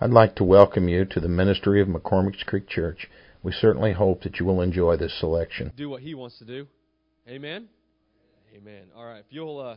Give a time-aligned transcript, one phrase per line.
[0.00, 3.08] I'd like to welcome you to the ministry of McCormick's Creek Church.
[3.42, 5.72] We certainly hope that you will enjoy this selection.
[5.76, 6.68] Do what he wants to do.
[7.28, 7.66] Amen.
[8.56, 8.84] Amen.
[8.96, 9.18] All right.
[9.18, 9.76] If you'll, uh,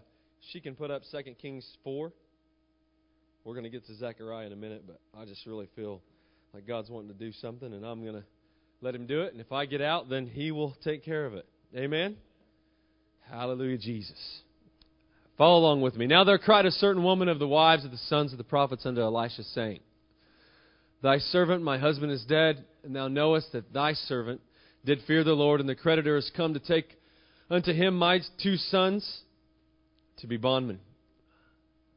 [0.52, 2.14] she can put up Second Kings four.
[3.44, 6.04] We're going to get to Zechariah in a minute, but I just really feel
[6.54, 8.24] like God's wanting to do something, and I'm going to
[8.82, 9.32] let Him do it.
[9.32, 11.48] And if I get out, then He will take care of it.
[11.76, 12.16] Amen.
[13.28, 14.42] Hallelujah, Jesus.
[15.36, 16.06] Follow along with me.
[16.06, 18.86] Now there cried a certain woman of the wives of the sons of the prophets
[18.86, 19.80] unto Elisha, saying,
[21.02, 24.42] Thy servant, my husband, is dead, and thou knowest that thy servant
[24.86, 26.98] did fear the Lord, and the creditor is come to take
[27.50, 29.22] unto him my two sons
[30.18, 30.80] to be bondmen.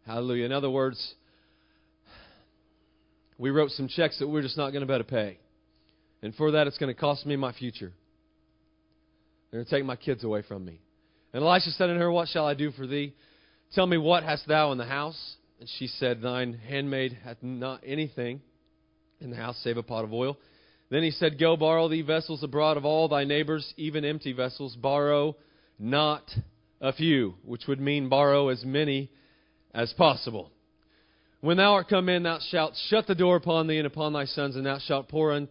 [0.07, 0.47] Hallelujah.
[0.47, 1.15] In other words,
[3.39, 5.39] we wrote some checks that we're just not going to be able to pay.
[6.23, 7.93] And for that, it's going to cost me my future.
[9.51, 10.81] They're going to take my kids away from me.
[11.33, 13.15] And Elisha said unto her, What shall I do for thee?
[13.75, 15.37] Tell me, what hast thou in the house?
[15.61, 18.41] And she said, Thine handmaid hath not anything
[19.25, 20.39] in the house save a pot of oil.
[20.91, 24.77] Then he said, Go borrow thee vessels abroad of all thy neighbors, even empty vessels.
[24.77, 25.37] Borrow
[25.79, 26.23] not
[26.81, 29.11] a few, which would mean borrow as many
[29.73, 30.51] as possible.
[31.41, 34.27] When thou art come in, thou shalt shut the door upon thee and upon thy
[34.27, 35.49] sons, and thou shalt pour un,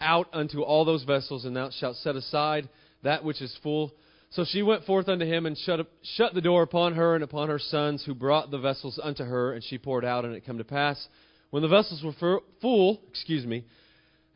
[0.00, 2.68] out unto all those vessels, and thou shalt set aside
[3.02, 3.92] that which is full.
[4.30, 7.22] So she went forth unto him and shut, up, shut the door upon her and
[7.22, 10.44] upon her sons, who brought the vessels unto her, and she poured out, and it
[10.44, 11.08] come to pass
[11.50, 13.64] when the vessels were full, excuse me,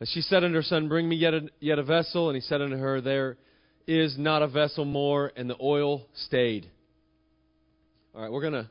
[0.05, 2.29] she said unto her son, Bring me yet a, yet a vessel.
[2.29, 3.37] And he said unto her, There
[3.87, 6.69] is not a vessel more, and the oil stayed.
[8.15, 8.69] All right, we're gonna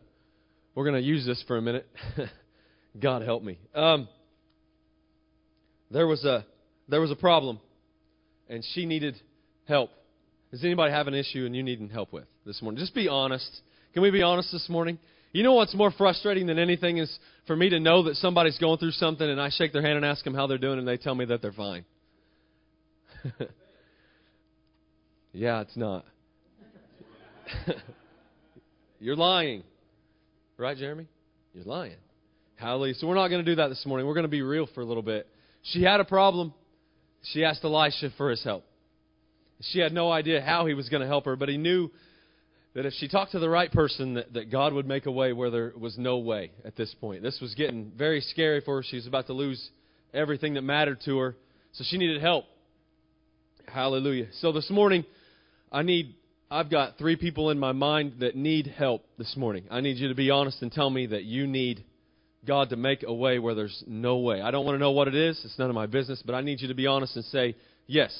[0.74, 1.88] we're gonna use this for a minute.
[3.00, 3.58] God help me.
[3.74, 4.08] Um,
[5.90, 6.44] there was a
[6.88, 7.60] there was a problem,
[8.48, 9.16] and she needed
[9.66, 9.90] help.
[10.50, 12.80] Does anybody have an issue and you need help with this morning?
[12.80, 13.48] Just be honest.
[13.94, 14.98] Can we be honest this morning?
[15.32, 18.78] You know what's more frustrating than anything is for me to know that somebody's going
[18.78, 20.96] through something and I shake their hand and ask them how they're doing and they
[20.96, 21.84] tell me that they're fine.
[25.32, 26.04] yeah, it's not.
[29.00, 29.62] You're lying.
[30.56, 31.06] Right, Jeremy?
[31.54, 31.96] You're lying.
[32.56, 32.94] Hallelujah.
[32.94, 34.06] So we're not going to do that this morning.
[34.06, 35.28] We're going to be real for a little bit.
[35.62, 36.52] She had a problem.
[37.32, 38.64] She asked Elisha for his help.
[39.60, 41.90] She had no idea how he was going to help her, but he knew
[42.74, 45.32] that if she talked to the right person, that, that God would make a way
[45.32, 47.22] where there was no way at this point.
[47.22, 48.82] This was getting very scary for her.
[48.82, 49.70] She was about to lose
[50.14, 51.36] everything that mattered to her.
[51.72, 52.44] So she needed help.
[53.66, 54.28] Hallelujah.
[54.40, 55.04] So this morning,
[55.70, 56.14] I need,
[56.50, 59.64] I've got three people in my mind that need help this morning.
[59.70, 61.84] I need you to be honest and tell me that you need
[62.46, 64.40] God to make a way where there's no way.
[64.40, 65.40] I don't want to know what it is.
[65.44, 68.12] It's none of my business, but I need you to be honest and say, yes,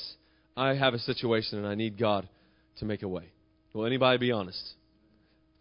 [0.57, 2.29] I have a situation and I need God
[2.79, 3.31] to make a way.
[3.73, 4.75] Will anybody be honest?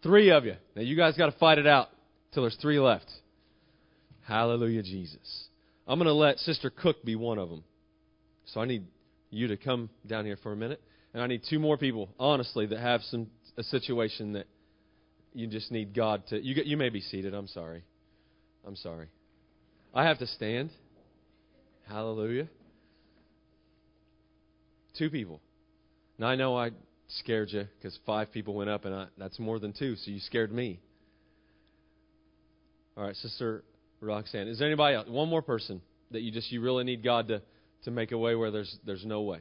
[0.02, 0.54] Three of you.
[0.74, 1.88] Now you guys got to fight it out
[2.32, 3.10] till there's three left.
[4.26, 5.48] Hallelujah, Jesus.
[5.86, 7.64] I'm going to let Sister Cook be one of them.
[8.46, 8.84] So I need
[9.30, 10.80] you to come down here for a minute,
[11.14, 14.46] and I need two more people, honestly, that have some a situation that
[15.32, 16.40] you just need God to.
[16.40, 17.34] You get, you may be seated.
[17.34, 17.84] I'm sorry.
[18.66, 19.08] I'm sorry.
[19.94, 20.70] I have to stand.
[21.88, 22.48] Hallelujah.
[24.96, 25.40] Two people.
[26.18, 26.70] Now I know I
[27.18, 30.20] scared you because five people went up, and I, that's more than two, so you
[30.20, 30.80] scared me.
[32.96, 33.64] All right, Sister
[34.00, 34.48] Roxanne.
[34.48, 35.08] Is there anybody else?
[35.08, 37.42] One more person that you just you really need God to
[37.84, 39.40] to make a way where there's there's no way.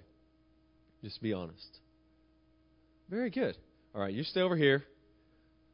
[1.03, 1.79] Just be honest.
[3.09, 3.55] Very good.
[3.95, 4.83] All right, you stay over here.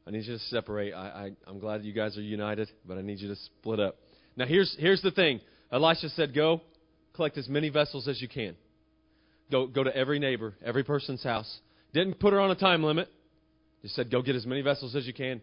[0.08, 0.94] I need you to separate.
[0.94, 3.98] I, I I'm glad you guys are united, but I need you to split up.
[4.38, 5.42] Now here's here's the thing.
[5.72, 6.62] Elisha said, "Go,
[7.14, 8.56] collect as many vessels as you can.
[9.52, 11.60] Go go to every neighbor, every person's house,
[11.96, 13.08] didn't put her on a time limit.
[13.82, 15.42] Just said, go get as many vessels as you can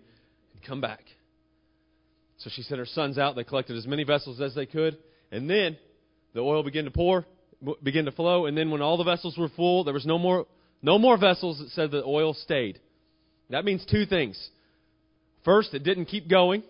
[0.54, 1.00] and come back.
[2.38, 3.34] So she sent her sons out.
[3.36, 4.98] They collected as many vessels as they could.
[5.30, 5.78] And then
[6.34, 7.24] the oil began to pour,
[7.82, 8.46] began to flow.
[8.46, 10.46] And then when all the vessels were full, there was no more,
[10.82, 11.60] no more vessels.
[11.60, 12.80] It said the oil stayed.
[13.50, 14.50] That means two things.
[15.44, 16.64] First, it didn't keep going.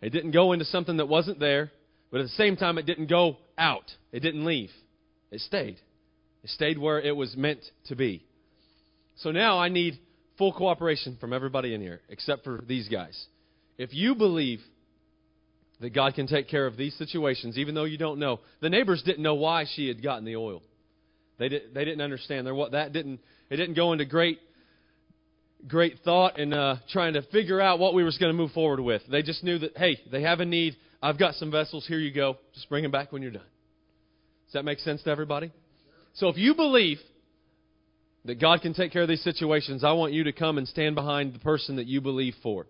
[0.00, 1.72] It didn't go into something that wasn't there.
[2.10, 3.90] But at the same time, it didn't go out.
[4.12, 4.70] It didn't leave.
[5.30, 5.78] It stayed.
[6.44, 8.24] It stayed where it was meant to be.
[9.18, 9.98] So now I need
[10.36, 13.26] full cooperation from everybody in here, except for these guys.
[13.76, 14.60] If you believe
[15.80, 19.02] that God can take care of these situations, even though you don't know, the neighbors
[19.04, 20.62] didn't know why she had gotten the oil.
[21.38, 22.46] They, did, they didn't understand.
[22.46, 23.20] There, that didn't,
[23.50, 24.40] it didn't go into great,
[25.66, 28.80] great thought and uh, trying to figure out what we were going to move forward
[28.80, 29.02] with.
[29.10, 30.76] They just knew that, hey, they have a need.
[31.00, 31.86] I've got some vessels.
[31.86, 32.38] Here you go.
[32.54, 33.42] Just bring them back when you're done.
[34.46, 35.52] Does that make sense to everybody?
[36.14, 36.98] So if you believe
[38.28, 40.94] that God can take care of these situations, I want you to come and stand
[40.94, 42.66] behind the person that you believe for.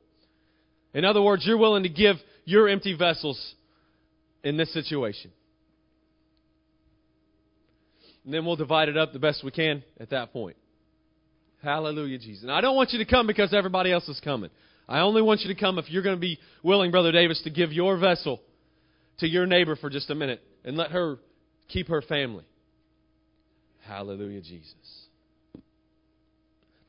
[0.94, 2.14] In other words, you're willing to give
[2.44, 3.54] your empty vessels
[4.44, 5.32] in this situation.
[8.24, 10.56] And then we'll divide it up the best we can at that point.
[11.60, 12.44] Hallelujah, Jesus.
[12.44, 14.50] And I don't want you to come because everybody else is coming.
[14.88, 17.50] I only want you to come if you're going to be willing, Brother Davis, to
[17.50, 18.40] give your vessel
[19.18, 21.16] to your neighbor for just a minute and let her
[21.66, 22.44] keep her family.
[23.84, 25.07] Hallelujah, Jesus.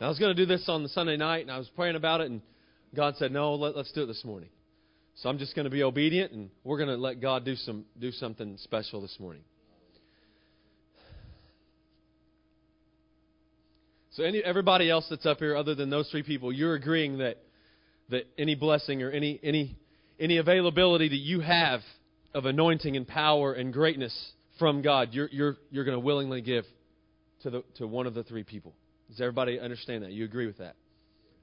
[0.02, 2.22] I was going to do this on the Sunday night, and I was praying about
[2.22, 2.42] it, and
[2.96, 4.50] God said, "No, let, us do it this morning."
[5.16, 7.84] So I'm just going to be obedient, and we're going to let God do some
[8.00, 9.42] do something special this morning.
[14.12, 17.38] So any, everybody else that's up here, other than those three people, you're agreeing that
[18.10, 19.76] that any blessing or any any
[20.18, 21.82] any availability that you have
[22.34, 26.64] of anointing and power and greatness from God, you're you're you're going to willingly give
[27.44, 28.74] to the to one of the three people.
[29.10, 30.12] Does everybody understand that?
[30.12, 30.76] You agree with that?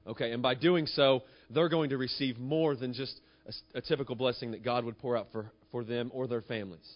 [0.07, 4.15] Okay, and by doing so, they're going to receive more than just a, a typical
[4.15, 6.87] blessing that God would pour out for, for them or their families.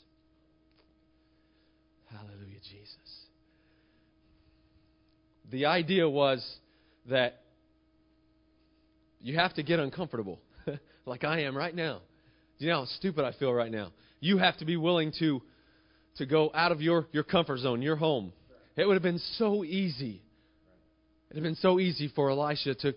[2.09, 3.25] Hallelujah, Jesus.
[5.51, 6.45] The idea was
[7.09, 7.41] that
[9.21, 10.39] you have to get uncomfortable,
[11.05, 12.01] like I am right now.
[12.59, 13.91] Do you know how stupid I feel right now?
[14.19, 15.41] You have to be willing to,
[16.17, 18.31] to go out of your, your comfort zone, your home.
[18.77, 20.21] It would have been so easy.
[21.31, 22.93] It would been so easy for Elisha to,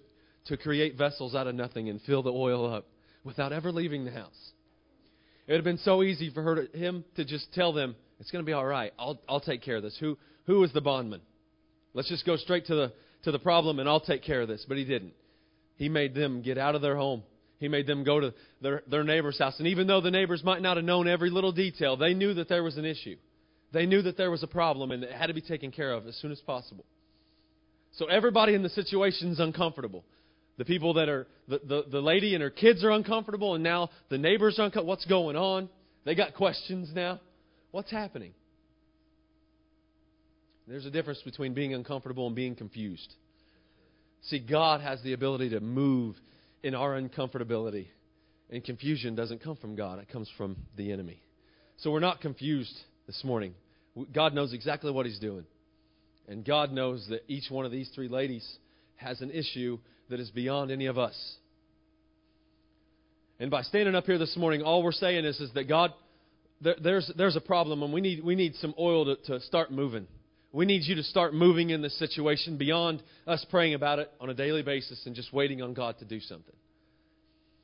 [0.47, 2.85] to create vessels out of nothing and fill the oil up
[3.23, 4.51] without ever leaving the house.
[5.47, 8.33] It would have been so easy for her to, him to just tell them, "It's
[8.33, 8.93] going to be all right.
[8.99, 11.21] I'll I'll take care of this." Who who was the bondman?
[11.93, 12.93] Let's just go straight to the
[13.23, 14.65] to the problem, and I'll take care of this.
[14.67, 15.13] But he didn't.
[15.77, 17.23] He made them get out of their home.
[17.61, 20.61] He made them go to their their neighbor's house, and even though the neighbors might
[20.61, 23.17] not have known every little detail, they knew that there was an issue.
[23.73, 26.09] They knew that there was a problem, and it had to be taken care of
[26.09, 26.85] as soon as possible.
[27.97, 30.05] So everybody in the situation is uncomfortable.
[30.57, 33.91] The people that are, the, the, the lady and her kids are uncomfortable, and now
[34.09, 34.89] the neighbors are uncomfortable.
[34.89, 35.69] What's going on?
[36.05, 37.21] They got questions now.
[37.71, 38.33] What's happening?
[40.67, 43.15] There's a difference between being uncomfortable and being confused.
[44.23, 46.17] See, God has the ability to move
[46.63, 47.89] in our uncomfortability.
[48.51, 51.21] And confusion doesn't come from God, it comes from the enemy.
[51.79, 52.75] So we're not confused
[53.07, 53.55] this morning.
[54.13, 55.45] God knows exactly what He's doing.
[56.29, 58.47] And God knows that each one of these three ladies
[58.97, 59.79] has an issue
[60.09, 61.15] that is beyond any of us.
[63.39, 65.93] And by standing up here this morning, all we're saying is, is that God,
[66.61, 69.73] there, there's, there's a problem, and we need, we need some oil to, to start
[69.73, 70.07] moving.
[70.53, 74.31] We need you to start moving in this situation beyond us praying about it on
[74.31, 76.55] a daily basis and just waiting on God to do something.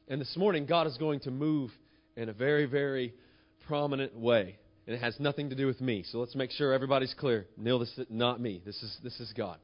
[0.09, 1.71] And this morning, God is going to move
[2.17, 3.15] in a very, very
[3.69, 4.57] prominent way.
[4.91, 6.05] And it has nothing to do with me.
[6.11, 7.47] So let's make sure everybody's clear.
[7.57, 8.61] Neil, this is not me.
[8.67, 9.57] This is, this is God.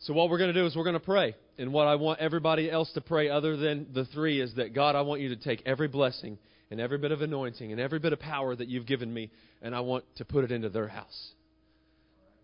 [0.00, 1.34] So, what we're going to do is we're going to pray.
[1.56, 4.94] And what I want everybody else to pray, other than the three, is that God,
[4.94, 6.36] I want you to take every blessing
[6.70, 9.30] and every bit of anointing and every bit of power that you've given me,
[9.62, 11.30] and I want to put it into their house.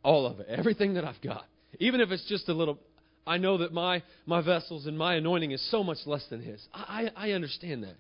[0.03, 0.47] All of it.
[0.49, 1.45] Everything that I've got.
[1.79, 2.79] Even if it's just a little.
[3.27, 6.67] I know that my, my vessels and my anointing is so much less than His.
[6.73, 7.97] I, I, I understand that.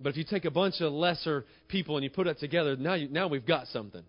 [0.00, 2.94] But if you take a bunch of lesser people and you put it together, now,
[2.94, 4.02] you, now we've got something.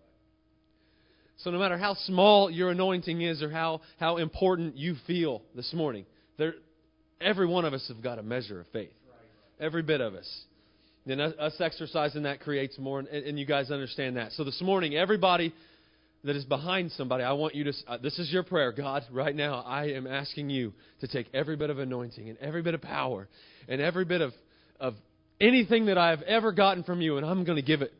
[1.38, 5.72] So, no matter how small your anointing is or how, how important you feel this
[5.74, 6.06] morning,
[6.38, 6.54] there,
[7.20, 8.92] every one of us have got a measure of faith.
[9.60, 10.28] Every bit of us.
[11.06, 14.32] And us exercising that creates more, and, and you guys understand that.
[14.32, 15.52] So, this morning, everybody
[16.24, 18.70] that is behind somebody, I want you to, uh, this is your prayer.
[18.70, 22.62] God, right now, I am asking you to take every bit of anointing and every
[22.62, 23.28] bit of power
[23.68, 24.32] and every bit of,
[24.78, 24.94] of
[25.42, 27.92] anything that I've ever gotten from you, and I'm going to give it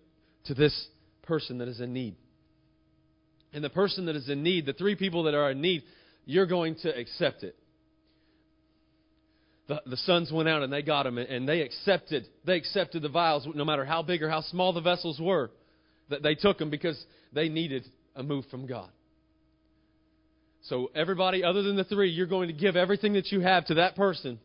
[0.46, 0.88] to this
[1.22, 2.16] person that is in need
[3.52, 5.82] and the person that is in need, the three people that are in need,
[6.24, 7.56] you're going to accept it.
[9.68, 12.26] The, the sons went out and they got them, and they accepted.
[12.44, 15.50] They accepted the vials, no matter how big or how small the vessels were.
[16.08, 18.88] That they took them because they needed a move from God.
[20.64, 23.74] So everybody, other than the three, you're going to give everything that you have to
[23.74, 24.38] that person.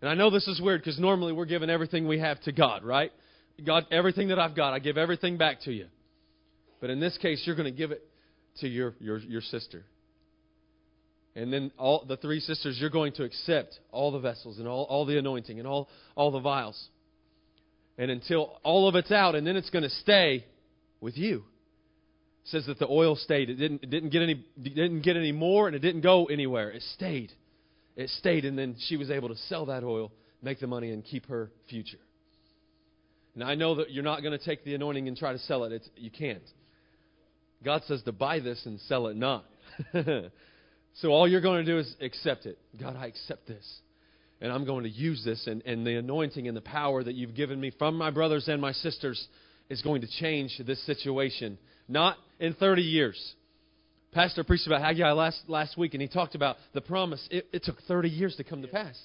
[0.00, 2.84] And I know this is weird because normally we're giving everything we have to God,
[2.84, 3.10] right?
[3.64, 5.86] God, everything that I've got, I give everything back to you.
[6.80, 8.02] But in this case, you're going to give it
[8.60, 9.84] to your, your, your sister.
[11.34, 14.84] And then all the three sisters, you're going to accept all the vessels and all,
[14.84, 16.88] all the anointing and all, all the vials.
[17.96, 20.44] And until all of it's out, and then it's going to stay
[21.00, 21.44] with you.
[22.44, 23.50] It says that the oil stayed.
[23.50, 26.70] It didn't, it didn't get any didn't get any more and it didn't go anywhere.
[26.70, 27.32] It stayed.
[27.98, 31.04] It stayed and then she was able to sell that oil, make the money and
[31.04, 31.98] keep her future.
[33.34, 35.64] Now I know that you're not going to take the anointing and try to sell
[35.64, 35.72] it.
[35.72, 36.42] It's, you can't.
[37.64, 39.44] God says to buy this and sell it not.
[40.94, 42.56] so all you're going to do is accept it.
[42.80, 43.66] God, I accept this.
[44.40, 47.34] And I'm going to use this, and, and the anointing and the power that you've
[47.34, 49.26] given me from my brothers and my sisters
[49.68, 51.58] is going to change this situation.
[51.88, 53.34] Not in 30 years.
[54.12, 57.26] Pastor preached about Haggai last, last week, and he talked about the promise.
[57.30, 58.98] It, it took 30 years to come to pass.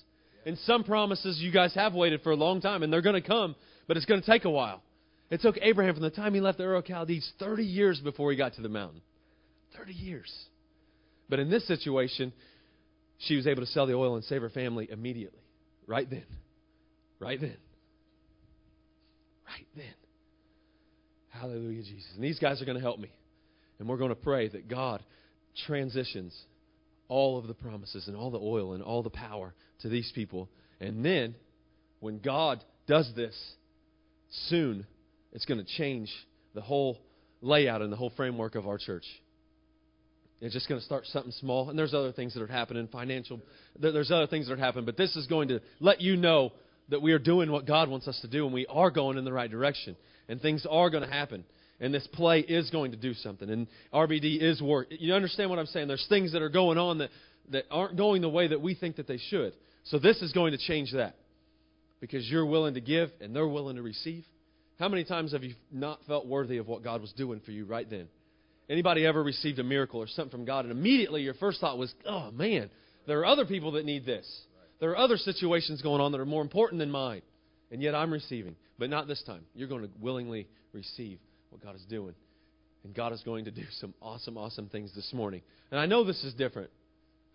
[0.45, 3.27] And some promises you guys have waited for a long time, and they're going to
[3.27, 3.55] come,
[3.87, 4.81] but it's going to take a while.
[5.29, 8.31] It took Abraham from the time he left the Ur of Chaldees 30 years before
[8.31, 9.01] he got to the mountain.
[9.77, 10.31] 30 years.
[11.29, 12.33] But in this situation,
[13.19, 15.39] she was able to sell the oil and save her family immediately.
[15.87, 16.25] Right then.
[17.19, 17.57] Right then.
[19.47, 19.93] Right then.
[21.29, 22.11] Hallelujah, Jesus.
[22.15, 23.11] And these guys are going to help me.
[23.79, 25.03] And we're going to pray that God
[25.65, 26.37] transitions
[27.07, 30.49] all of the promises and all the oil and all the power to these people.
[30.79, 31.35] And then,
[31.99, 33.35] when God does this,
[34.47, 34.85] soon
[35.31, 36.11] it's going to change
[36.53, 36.99] the whole
[37.41, 39.05] layout and the whole framework of our church.
[40.41, 43.39] It's just going to start something small, and there's other things that are happening, financial.
[43.79, 46.51] There's other things that are happening, but this is going to let you know
[46.89, 49.23] that we are doing what God wants us to do, and we are going in
[49.23, 49.95] the right direction,
[50.27, 51.45] and things are going to happen,
[51.79, 54.87] and this play is going to do something, and RBD is work.
[54.89, 55.87] You understand what I'm saying?
[55.87, 57.09] There's things that are going on that
[57.51, 59.53] that aren't going the way that we think that they should.
[59.85, 61.15] So this is going to change that,
[61.99, 64.23] because you're willing to give and they're willing to receive.
[64.79, 67.65] How many times have you not felt worthy of what God was doing for you
[67.65, 68.07] right then?
[68.69, 71.93] Anybody ever received a miracle or something from God, and immediately your first thought was,
[72.05, 72.69] oh man,
[73.07, 74.25] there are other people that need this.
[74.79, 77.21] There are other situations going on that are more important than mine.
[77.71, 78.55] And yet I'm receiving.
[78.79, 79.41] But not this time.
[79.53, 81.19] You're going to willingly receive
[81.53, 82.15] what God is doing.
[82.83, 85.41] And God is going to do some awesome, awesome things this morning.
[85.71, 86.69] And I know this is different.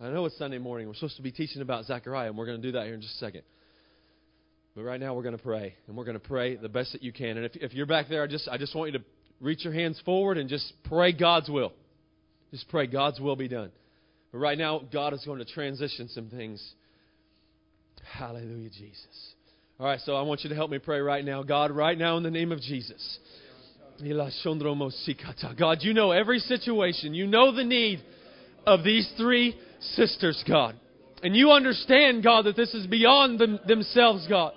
[0.01, 0.87] I know it's Sunday morning.
[0.87, 3.01] We're supposed to be teaching about Zechariah, and we're going to do that here in
[3.01, 3.43] just a second.
[4.77, 7.03] But right now we're going to pray, and we're going to pray the best that
[7.03, 7.37] you can.
[7.37, 9.05] And if, if you're back there, I just I just want you to
[9.41, 11.73] reach your hands forward and just pray God's will.
[12.51, 13.71] Just pray God's will be done.
[14.31, 16.63] But right now, God is going to transition some things.
[18.13, 19.35] Hallelujah, Jesus.
[19.81, 21.43] All right, so I want you to help me pray right now.
[21.43, 23.19] God, right now, in the name of Jesus.
[25.59, 27.15] God, you know every situation.
[27.15, 28.01] You know the need
[28.67, 30.77] of these three sisters, God.
[31.23, 34.53] And you understand, God, that this is beyond them, themselves, God.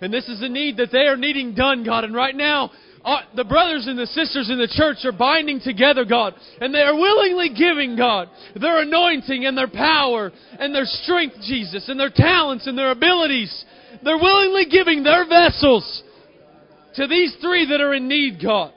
[0.00, 2.04] And this is a need that they are needing done, God.
[2.04, 2.70] And right now,
[3.04, 6.80] uh, the brothers and the sisters in the church are binding together, God, and they
[6.80, 12.12] are willingly giving, God, their anointing and their power and their strength, Jesus, and their
[12.14, 13.64] talents and their abilities.
[14.02, 16.02] They're willingly giving their vessels
[16.96, 18.72] to these three that are in need, God.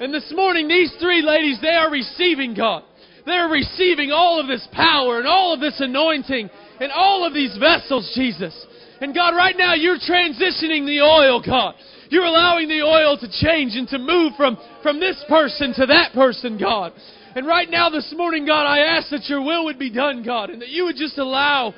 [0.00, 2.84] And this morning, these three ladies, they are receiving, God.
[3.26, 6.48] They're receiving all of this power and all of this anointing
[6.80, 8.66] and all of these vessels, Jesus.
[9.02, 11.74] And God, right now, you're transitioning the oil, God.
[12.08, 16.14] You're allowing the oil to change and to move from, from this person to that
[16.14, 16.94] person, God.
[17.36, 20.48] And right now, this morning, God, I ask that your will would be done, God,
[20.48, 21.74] and that you would just allow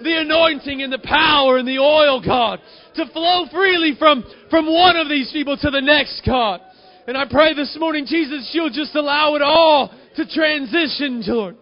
[0.00, 2.60] the anointing and the power and the oil, God,
[2.94, 6.60] to flow freely from, from one of these people to the next, God.
[7.06, 11.56] And I pray this morning, Jesus, you'll just allow it all to transition, Lord.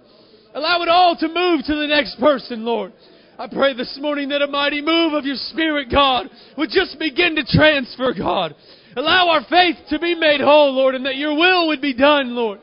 [0.55, 2.93] Allow it all to move to the next person, Lord.
[3.39, 7.35] I pray this morning that a mighty move of your Spirit, God, would just begin
[7.35, 8.55] to transfer, God.
[8.95, 12.37] Allow our faith to be made whole, Lord, and that your will would be done,
[12.37, 12.61] Lord.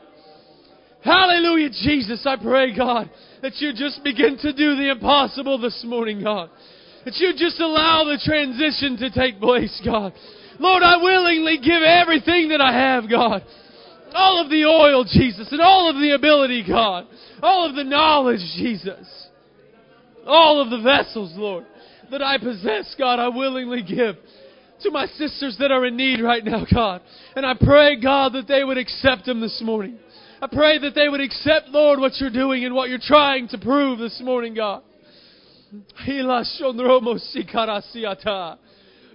[1.04, 2.24] Hallelujah, Jesus.
[2.24, 3.10] I pray, God,
[3.42, 6.48] that you just begin to do the impossible this morning, God.
[7.04, 10.12] That you just allow the transition to take place, God.
[10.60, 13.42] Lord, I willingly give everything that I have, God.
[14.12, 17.06] All of the oil, Jesus, and all of the ability, God.
[17.42, 19.28] All of the knowledge, Jesus.
[20.26, 21.64] All of the vessels, Lord,
[22.10, 24.16] that I possess, God, I willingly give
[24.82, 27.00] to my sisters that are in need right now, God.
[27.34, 29.98] And I pray, God, that they would accept them this morning.
[30.42, 33.58] I pray that they would accept, Lord, what you're doing and what you're trying to
[33.58, 34.82] prove this morning, God.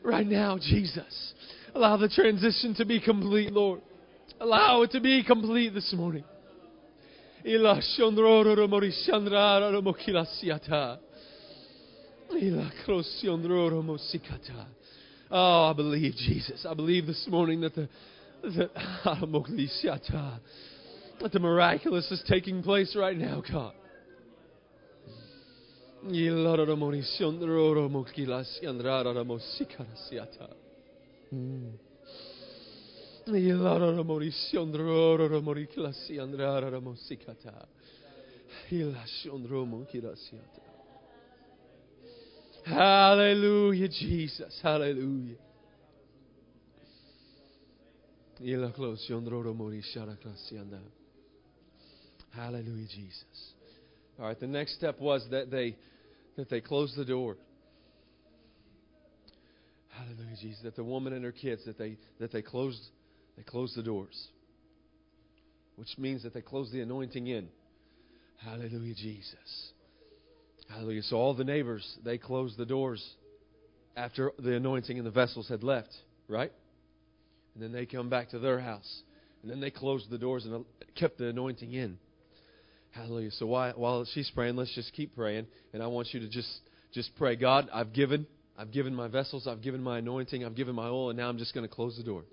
[0.04, 1.34] Right now, Jesus,
[1.76, 3.82] allow the transition to be complete, Lord.
[4.40, 6.24] Allow it to be complete this morning.
[15.30, 16.66] Oh, I believe, Jesus.
[16.68, 17.88] I believe this morning that the
[18.44, 18.72] that,
[21.22, 23.74] that the miraculous is taking place right now, God.
[30.46, 30.65] Mm.
[42.66, 44.60] Hallelujah, Jesus.
[44.62, 45.36] Hallelujah.
[52.32, 53.54] Hallelujah, Jesus.
[54.20, 55.76] All right, the next step was that they
[56.36, 57.38] that they closed the door.
[59.98, 60.62] Hallelujah, Jesus.
[60.64, 62.82] That the woman and her kids that they that they closed
[63.38, 64.28] they closed the doors.
[65.76, 67.50] Which means that they closed the anointing in.
[68.38, 69.72] Hallelujah, Jesus.
[70.70, 71.04] Hallelujah.
[71.04, 73.06] So all the neighbors, they closed the doors
[73.96, 75.94] after the anointing and the vessels had left,
[76.28, 76.52] right?
[77.54, 79.04] And then they come back to their house.
[79.42, 81.98] And then they closed the doors and kept the anointing in.
[82.92, 83.32] Hallelujah.
[83.32, 85.48] So while, she's praying, let's just keep praying.
[85.74, 86.50] And I want you to just,
[86.94, 88.26] just pray, God, I've given.
[88.58, 89.48] I've given my vessels.
[89.48, 90.46] I've given my anointing.
[90.46, 91.10] I've given my oil.
[91.10, 92.24] And now I'm just going to close the door.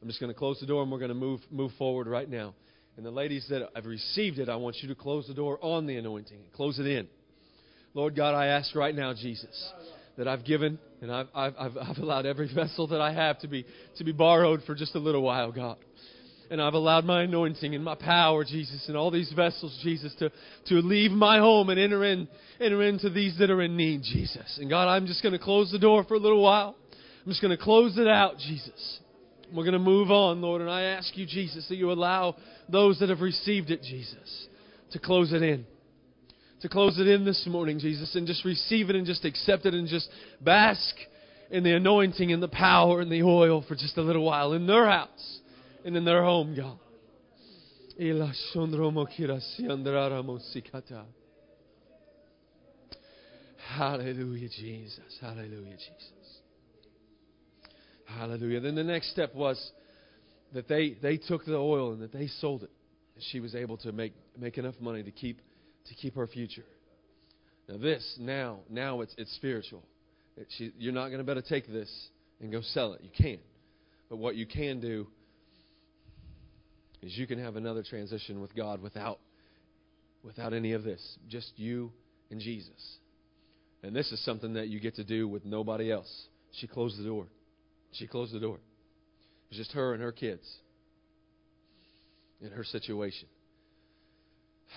[0.00, 2.28] I'm just going to close the door and we're going to move, move forward right
[2.28, 2.54] now.
[2.96, 5.86] And the ladies that have received it, I want you to close the door on
[5.86, 6.36] the anointing.
[6.36, 7.08] and Close it in.
[7.94, 9.72] Lord God, I ask right now, Jesus,
[10.16, 13.64] that I've given and I've, I've, I've, allowed every vessel that I have to be,
[13.96, 15.78] to be borrowed for just a little while, God.
[16.50, 20.30] And I've allowed my anointing and my power, Jesus, and all these vessels, Jesus, to,
[20.68, 22.26] to leave my home and enter in,
[22.58, 24.58] enter into these that are in need, Jesus.
[24.58, 26.74] And God, I'm just going to close the door for a little while.
[27.24, 29.00] I'm just going to close it out, Jesus.
[29.52, 30.62] We're going to move on, Lord.
[30.62, 32.36] And I ask you, Jesus, that you allow
[32.68, 34.46] those that have received it, Jesus,
[34.92, 35.66] to close it in.
[36.62, 39.74] To close it in this morning, Jesus, and just receive it and just accept it
[39.74, 40.08] and just
[40.40, 40.94] bask
[41.50, 44.66] in the anointing and the power and the oil for just a little while in
[44.66, 45.37] their house
[45.88, 46.78] and in their home, God.
[53.74, 55.18] Hallelujah, Jesus.
[55.18, 56.40] Hallelujah, Jesus.
[58.04, 58.60] Hallelujah.
[58.60, 59.72] Then the next step was
[60.52, 62.70] that they, they took the oil and that they sold it.
[63.32, 65.40] She was able to make, make enough money to keep,
[65.86, 66.64] to keep her future.
[67.66, 69.82] Now this, now, now it's, it's spiritual.
[70.36, 71.90] It, she, you're not going to better take this
[72.40, 73.00] and go sell it.
[73.02, 73.40] You can't.
[74.10, 75.06] But what you can do
[77.02, 79.18] is you can have another transition with God without,
[80.22, 81.18] without any of this.
[81.28, 81.92] Just you
[82.30, 82.98] and Jesus.
[83.82, 86.26] And this is something that you get to do with nobody else.
[86.52, 87.26] She closed the door.
[87.92, 88.56] She closed the door.
[88.56, 90.46] It was just her and her kids
[92.40, 93.28] in her situation.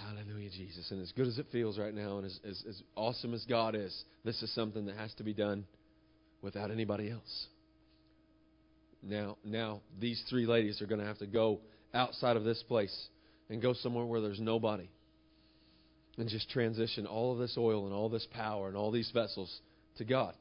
[0.06, 0.90] Hallelujah, Jesus.
[0.92, 3.76] And as good as it feels right now, and as, as, as awesome as God
[3.76, 5.66] is, this is something that has to be done
[6.42, 7.48] without anybody else.
[9.04, 11.60] Now, now these three ladies are going to have to go
[11.94, 13.08] outside of this place
[13.50, 14.90] and go somewhere where there's nobody
[16.18, 19.62] and just transition all of this oil and all this power and all these vessels
[19.98, 20.34] to God.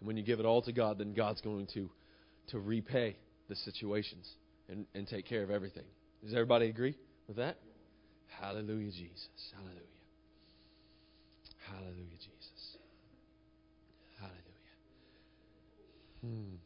[0.00, 1.90] And when you give it all to God, then God's going to,
[2.48, 3.16] to repay
[3.48, 4.28] the situations
[4.68, 5.84] and, and take care of everything.
[6.22, 7.56] Does everybody agree with that?
[8.40, 9.28] Hallelujah, Jesus.
[9.54, 9.80] Hallelujah.
[11.68, 12.76] Hallelujah, Jesus.
[14.18, 14.40] Hallelujah.
[16.22, 16.56] Hmm.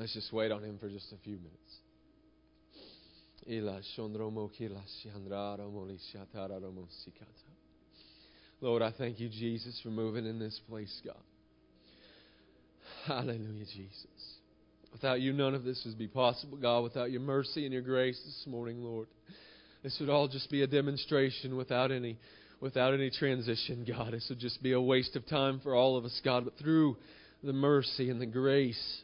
[0.00, 1.76] Let's just wait on him for just a few minutes.
[8.62, 11.20] Lord, I thank you, Jesus, for moving in this place, God.
[13.06, 14.06] Hallelujah, Jesus.
[14.90, 16.82] Without you, none of this would be possible, God.
[16.82, 19.06] Without your mercy and your grace this morning, Lord,
[19.82, 22.18] this would all just be a demonstration without any,
[22.58, 24.14] without any transition, God.
[24.14, 26.46] This would just be a waste of time for all of us, God.
[26.46, 26.96] But through
[27.42, 29.02] the mercy and the grace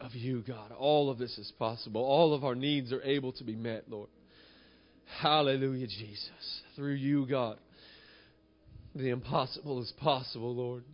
[0.00, 2.02] of you, God, all of this is possible.
[2.02, 4.08] All of our needs are able to be met, Lord.
[5.20, 6.62] Hallelujah, Jesus.
[6.76, 7.58] Through you, God,
[8.94, 10.84] the impossible is possible, Lord.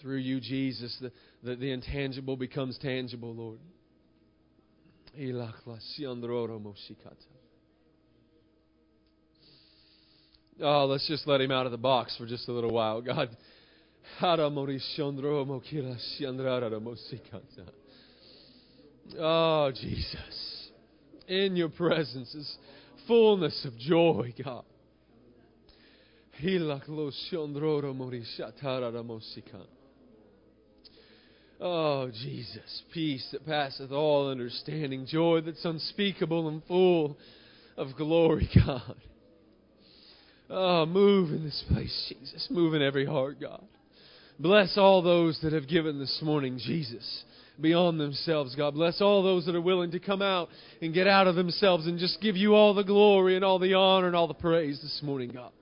[0.00, 3.58] Through you, Jesus, the, the, the intangible becomes tangible, Lord.
[10.60, 13.00] Oh, let's just let him out of the box for just a little while.
[13.00, 13.36] God.
[19.18, 20.70] Oh, Jesus.
[21.28, 22.56] In your presence is
[23.06, 24.64] fullness of joy, God.
[31.60, 37.18] Oh, Jesus, peace that passeth all understanding, joy that's unspeakable and full
[37.76, 38.94] of glory, God.
[40.48, 42.46] Oh, move in this place, Jesus.
[42.50, 43.64] Move in every heart, God.
[44.38, 47.24] Bless all those that have given this morning, Jesus,
[47.60, 48.74] beyond themselves, God.
[48.74, 50.48] Bless all those that are willing to come out
[50.80, 53.74] and get out of themselves and just give you all the glory and all the
[53.74, 55.52] honor and all the praise this morning, God.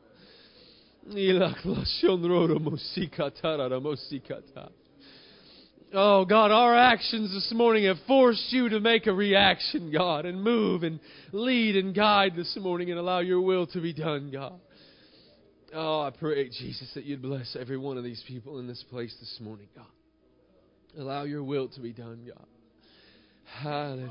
[5.94, 10.42] Oh, God, our actions this morning have forced you to make a reaction, God, and
[10.42, 10.98] move and
[11.30, 14.58] lead and guide this morning and allow your will to be done, God.
[15.72, 19.14] Oh, I pray, Jesus, that you'd bless every one of these people in this place
[19.20, 19.86] this morning, God.
[20.98, 22.46] Allow your will to be done, God.
[23.44, 24.10] Hallelujah.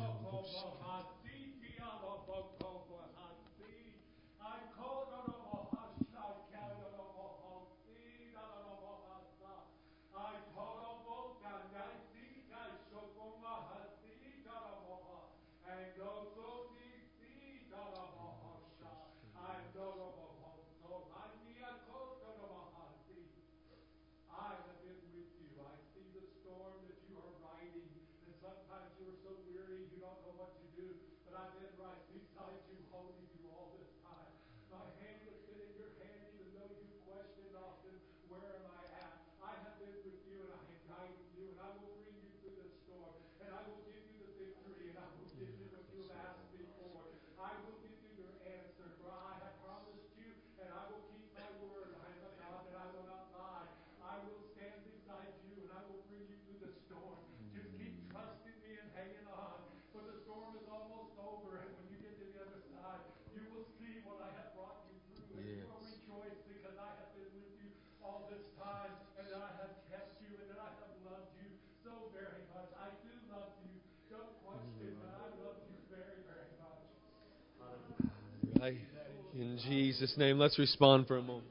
[79.35, 81.45] In Jesus' name, let's respond for a moment.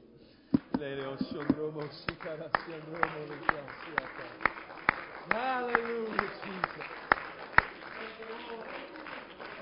[5.31, 6.87] Hallelujah, Jesus.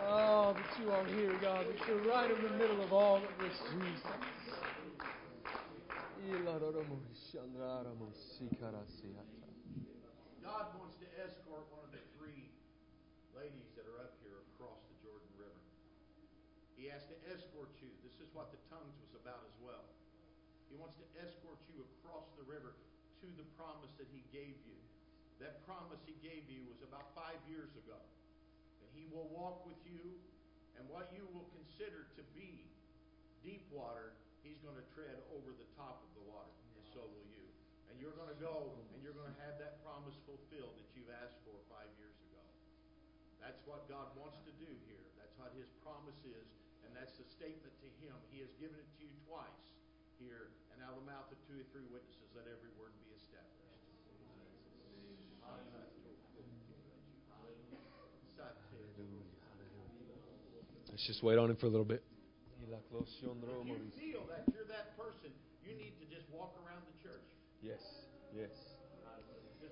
[0.01, 3.33] Oh, that you are here, God, that you're right in the middle of all of
[3.39, 4.01] this, Jesus.
[10.41, 12.49] God wants to escort one of the three
[13.37, 15.61] ladies that are up here across the Jordan River.
[16.83, 17.87] He has to escort you.
[18.03, 19.87] This is what the tongues was about as well.
[20.67, 22.75] He wants to escort you across the river
[23.23, 24.75] to the promise that he gave you.
[25.39, 27.95] That promise he gave you was about five years ago.
[28.83, 30.19] And he will walk with you,
[30.75, 32.67] and what you will consider to be
[33.47, 34.11] deep water,
[34.43, 37.47] he's going to tread over the top of the water, and so will you.
[37.87, 41.15] And you're going to go, and you're going to have that promise fulfilled that you've
[41.23, 42.43] asked for five years ago.
[43.39, 45.07] That's what God wants to do here.
[45.15, 46.47] That's what his promise is,
[46.83, 48.15] and that's the statement to him.
[48.31, 49.59] He has given it to you twice
[50.23, 53.11] here, and out of the mouth of two or three witnesses, let every word be
[53.19, 53.59] established.
[60.95, 62.07] Let's just wait on him for a little bit.
[62.63, 62.71] If
[63.67, 65.35] you feel that you're that person,
[65.67, 67.27] you need to just walk around the church.
[67.59, 67.83] Yes,
[68.31, 68.55] yes.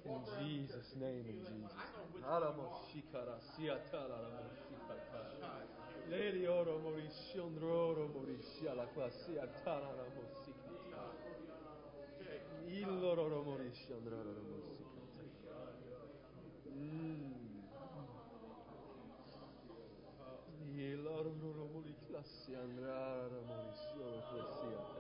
[0.04, 1.64] In walk around the Jesus' name, in that one.
[1.64, 2.44] Jesus' I know which name.
[6.12, 11.10] Lady oro morisci, androro morisci, alla quasi atarara musica.
[12.66, 15.56] Il loro morisci, androro musica.
[16.68, 17.60] Mm.
[20.76, 25.00] Il loro mori classi, andrara morisci, alla.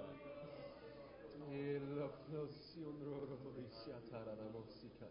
[1.49, 5.09] Il loro androro morisci, atarara musica.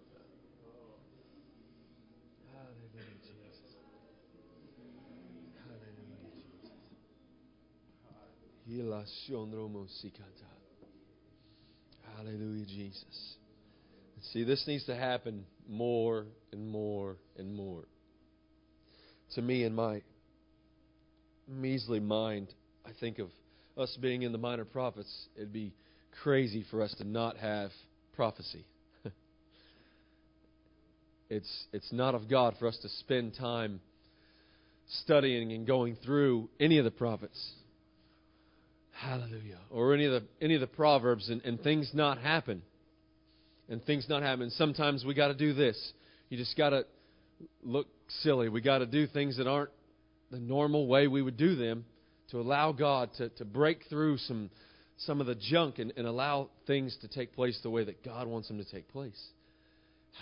[2.54, 3.29] Alleluia.
[12.16, 13.34] Hallelujah, Jesus.
[14.32, 17.82] See, this needs to happen more and more and more.
[19.34, 20.02] To me, in my
[21.48, 22.54] measly mind,
[22.86, 23.28] I think of
[23.76, 25.72] us being in the minor prophets, it'd be
[26.22, 27.70] crazy for us to not have
[28.14, 28.64] prophecy.
[31.30, 33.80] it's, it's not of God for us to spend time
[35.02, 37.52] studying and going through any of the prophets.
[39.00, 39.58] Hallelujah.
[39.70, 42.60] Or any of the any of the proverbs and, and things not happen.
[43.68, 44.50] And things not happen.
[44.50, 45.92] Sometimes we gotta do this.
[46.28, 46.84] You just gotta
[47.62, 47.86] look
[48.22, 48.50] silly.
[48.50, 49.70] We gotta do things that aren't
[50.30, 51.86] the normal way we would do them
[52.30, 54.50] to allow God to, to break through some
[54.98, 58.26] some of the junk and, and allow things to take place the way that God
[58.26, 59.18] wants them to take place.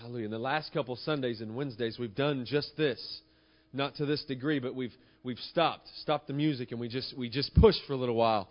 [0.00, 0.26] Hallelujah.
[0.26, 3.20] In the last couple Sundays and Wednesdays, we've done just this.
[3.72, 7.28] Not to this degree, but we've we've stopped, stopped the music, and we just we
[7.28, 8.48] just pushed for a little while.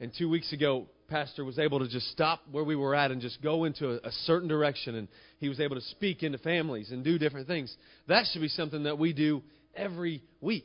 [0.00, 3.20] And two weeks ago, Pastor was able to just stop where we were at and
[3.20, 6.90] just go into a, a certain direction, and he was able to speak into families
[6.90, 7.74] and do different things.
[8.08, 9.42] That should be something that we do
[9.74, 10.64] every week.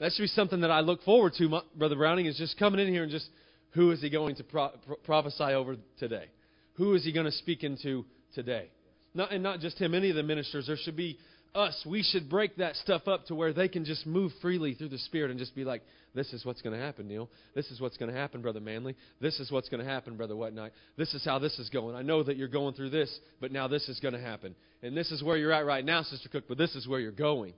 [0.00, 2.80] That should be something that I look forward to, my, Brother Browning, is just coming
[2.80, 3.28] in here and just
[3.70, 6.26] who is he going to pro- pro- prophesy over today?
[6.74, 8.70] Who is he going to speak into today?
[9.14, 10.66] Not, and not just him, any of the ministers.
[10.66, 11.18] There should be
[11.54, 11.84] us.
[11.86, 14.98] We should break that stuff up to where they can just move freely through the
[14.98, 15.82] Spirit and just be like,
[16.14, 17.28] this is what's going to happen, Neil.
[17.54, 18.96] This is what's going to happen, Brother Manley.
[19.20, 20.70] This is what's going to happen, Brother Whatnight.
[20.96, 21.94] This is how this is going.
[21.94, 24.54] I know that you're going through this, but now this is going to happen.
[24.82, 27.12] And this is where you're at right now, Sister Cook, but this is where you're
[27.12, 27.54] going.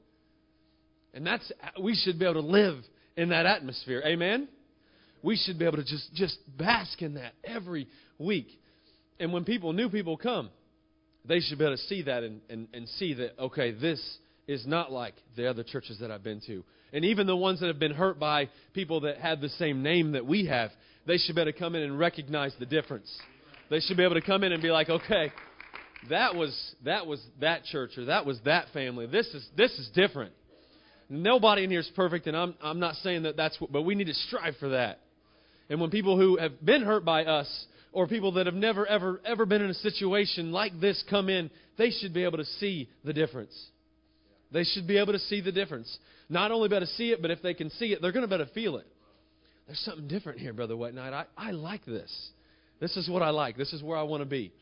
[1.14, 1.50] And that's,
[1.80, 2.76] we should be able to live
[3.16, 4.02] in that atmosphere.
[4.04, 4.48] Amen?
[5.22, 8.48] We should be able to just, just bask in that every week.
[9.18, 10.50] And when people, new people come,
[11.24, 14.00] they should be able to see that and, and, and see that, okay, this
[14.48, 16.64] is not like the other churches that I've been to.
[16.92, 20.12] And even the ones that have been hurt by people that have the same name
[20.12, 20.70] that we have,
[21.06, 23.10] they should be able to come in and recognize the difference.
[23.68, 25.32] They should be able to come in and be like, okay,
[26.08, 29.06] that was that was that church or that was that family.
[29.06, 30.32] This is this is different.
[31.08, 33.96] Nobody in here is perfect, and I'm, I'm not saying that that's what, but we
[33.96, 35.00] need to strive for that.
[35.68, 37.48] And when people who have been hurt by us,
[37.92, 41.50] or people that have never, ever, ever been in a situation like this come in,
[41.76, 43.54] they should be able to see the difference.
[44.52, 45.98] They should be able to see the difference.
[46.28, 48.22] Not only be able to see it, but if they can see it, they're going
[48.22, 48.86] to be able to feel it.
[49.66, 51.12] There's something different here, Brother White Knight.
[51.12, 52.10] I, I like this.
[52.80, 53.56] This is what I like.
[53.56, 54.52] This is where I want to be.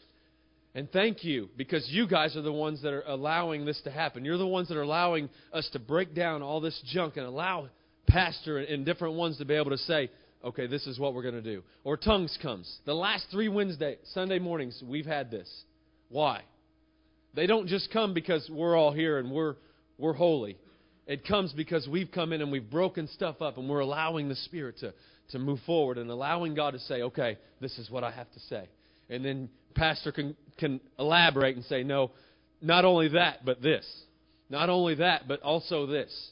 [0.74, 4.24] And thank you because you guys are the ones that are allowing this to happen.
[4.24, 7.68] You're the ones that are allowing us to break down all this junk and allow
[8.06, 10.10] pastor and different ones to be able to say,
[10.44, 11.62] okay, this is what we're going to do.
[11.84, 12.78] Or tongues comes.
[12.84, 15.48] The last three Wednesday, Sunday mornings, we've had this.
[16.08, 16.42] Why?
[17.34, 19.56] They don't just come because we're all here and we're,
[19.98, 20.58] we're holy.
[21.06, 24.34] It comes because we've come in and we've broken stuff up and we're allowing the
[24.36, 24.92] Spirit to,
[25.30, 28.40] to move forward and allowing God to say, okay, this is what I have to
[28.40, 28.68] say.
[29.08, 32.10] And then pastor can, can elaborate and say, no,
[32.60, 33.86] not only that, but this.
[34.50, 36.30] Not only that, but also this.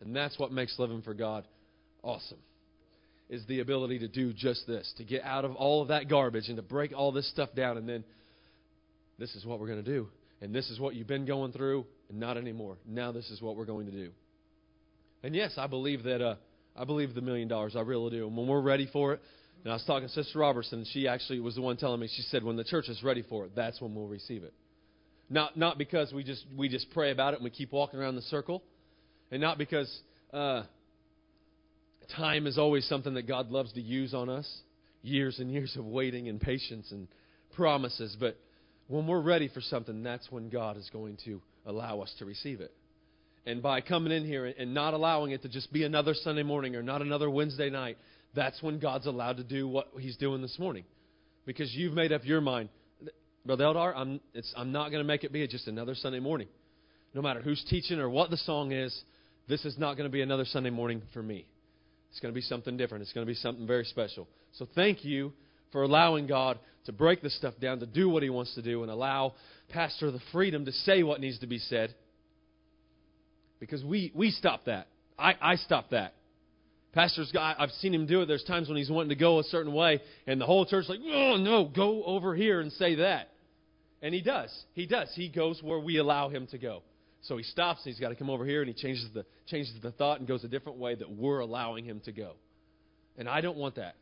[0.00, 1.44] And that's what makes living for God
[2.02, 2.38] awesome.
[3.32, 6.48] Is the ability to do just this, to get out of all of that garbage
[6.48, 8.04] and to break all this stuff down and then
[9.18, 10.08] this is what we're going to do.
[10.40, 12.76] And this is what you've been going through, and not anymore.
[12.86, 14.10] Now this is what we're going to do.
[15.22, 16.34] And yes, I believe that uh,
[16.76, 17.76] I believe the million dollars.
[17.76, 18.26] I really do.
[18.26, 19.20] And when we're ready for it,
[19.62, 22.08] and I was talking to Sister Robertson, and she actually was the one telling me.
[22.14, 24.52] She said, "When the church is ready for it, that's when we'll receive it."
[25.30, 28.16] Not not because we just we just pray about it and we keep walking around
[28.16, 28.64] the circle,
[29.30, 29.88] and not because
[30.32, 30.64] uh,
[32.08, 34.48] time is always something that God loves to use on us.
[35.02, 37.08] Years and years of waiting and patience and
[37.56, 38.38] promises, but
[38.88, 42.60] when we're ready for something, that's when God is going to allow us to receive
[42.60, 42.72] it.
[43.46, 46.76] And by coming in here and not allowing it to just be another Sunday morning
[46.76, 47.98] or not another Wednesday night,
[48.34, 50.84] that's when God's allowed to do what He's doing this morning.
[51.44, 52.68] Because you've made up your mind,
[53.44, 54.20] Brother Eldar, I'm,
[54.56, 56.46] I'm not going to make it be just another Sunday morning.
[57.14, 58.96] No matter who's teaching or what the song is,
[59.48, 61.46] this is not going to be another Sunday morning for me.
[62.12, 63.02] It's going to be something different.
[63.02, 64.28] It's going to be something very special.
[64.52, 65.32] So thank you
[65.72, 68.82] for allowing God to break this stuff down, to do what He wants to do,
[68.82, 69.32] and allow
[69.70, 71.94] Pastor the freedom to say what needs to be said.
[73.60, 74.88] Because we, we stop that.
[75.18, 76.12] I, I stop that.
[76.92, 78.26] Pastor's got, I've seen him do it.
[78.26, 81.00] There's times when he's wanting to go a certain way, and the whole church's like,
[81.02, 83.30] oh, no, go over here and say that.
[84.02, 84.50] And he does.
[84.74, 85.10] He does.
[85.14, 86.82] He goes where we allow him to go.
[87.22, 89.72] So he stops, and he's got to come over here, and he changes the, changes
[89.80, 92.32] the thought and goes a different way that we're allowing him to go.
[93.16, 93.94] And I don't want that.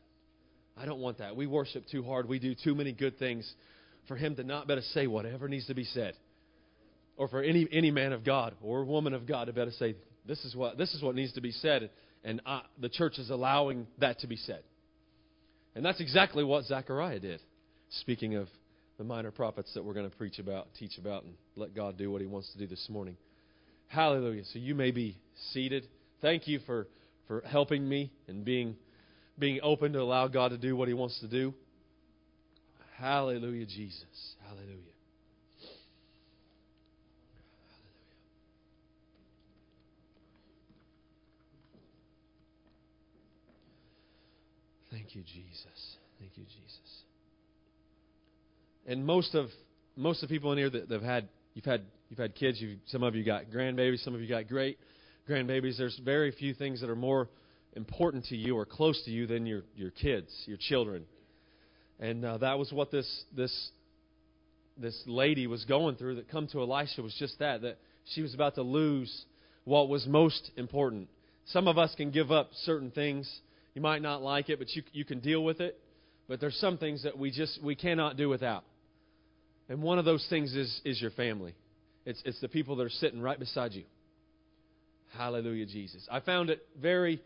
[0.75, 1.35] I don't want that.
[1.35, 2.27] We worship too hard.
[2.27, 3.51] We do too many good things
[4.07, 6.15] for him to not better say whatever needs to be said.
[7.17, 10.43] Or for any, any man of God or woman of God to better say, this
[10.43, 11.91] is what, this is what needs to be said.
[12.23, 14.63] And I, the church is allowing that to be said.
[15.75, 17.41] And that's exactly what Zechariah did.
[17.89, 18.47] Speaking of
[19.01, 22.11] the minor prophets that we're going to preach about, teach about, and let God do
[22.11, 23.17] what he wants to do this morning.
[23.87, 24.43] Hallelujah.
[24.53, 25.17] So you may be
[25.53, 25.87] seated.
[26.21, 26.87] Thank you for,
[27.27, 28.75] for helping me and being
[29.39, 31.51] being open to allow God to do what He wants to do.
[32.97, 34.35] Hallelujah, Jesus.
[34.45, 34.67] Hallelujah.
[34.69, 34.91] Hallelujah.
[44.91, 45.97] Thank you, Jesus.
[46.19, 46.90] Thank you, Jesus.
[48.91, 49.47] And most of
[49.95, 52.77] most of the people in here that have had you've had you've had kids, you've,
[52.87, 54.77] some of you got grandbabies, some of you got great
[55.29, 55.77] grandbabies.
[55.77, 57.29] There's very few things that are more
[57.77, 61.05] important to you or close to you than your, your kids, your children.
[62.01, 63.69] And uh, that was what this, this,
[64.77, 67.77] this lady was going through that come to Elisha was just that, that
[68.13, 69.25] she was about to lose
[69.63, 71.07] what was most important.
[71.45, 73.31] Some of us can give up certain things.
[73.73, 75.79] You might not like it, but you, you can deal with it.
[76.27, 78.65] But there's some things that we just we cannot do without.
[79.71, 81.55] And one of those things is, is your family.
[82.05, 83.85] It's, it's the people that are sitting right beside you.
[85.17, 86.05] Hallelujah, Jesus.
[86.11, 87.21] I found it very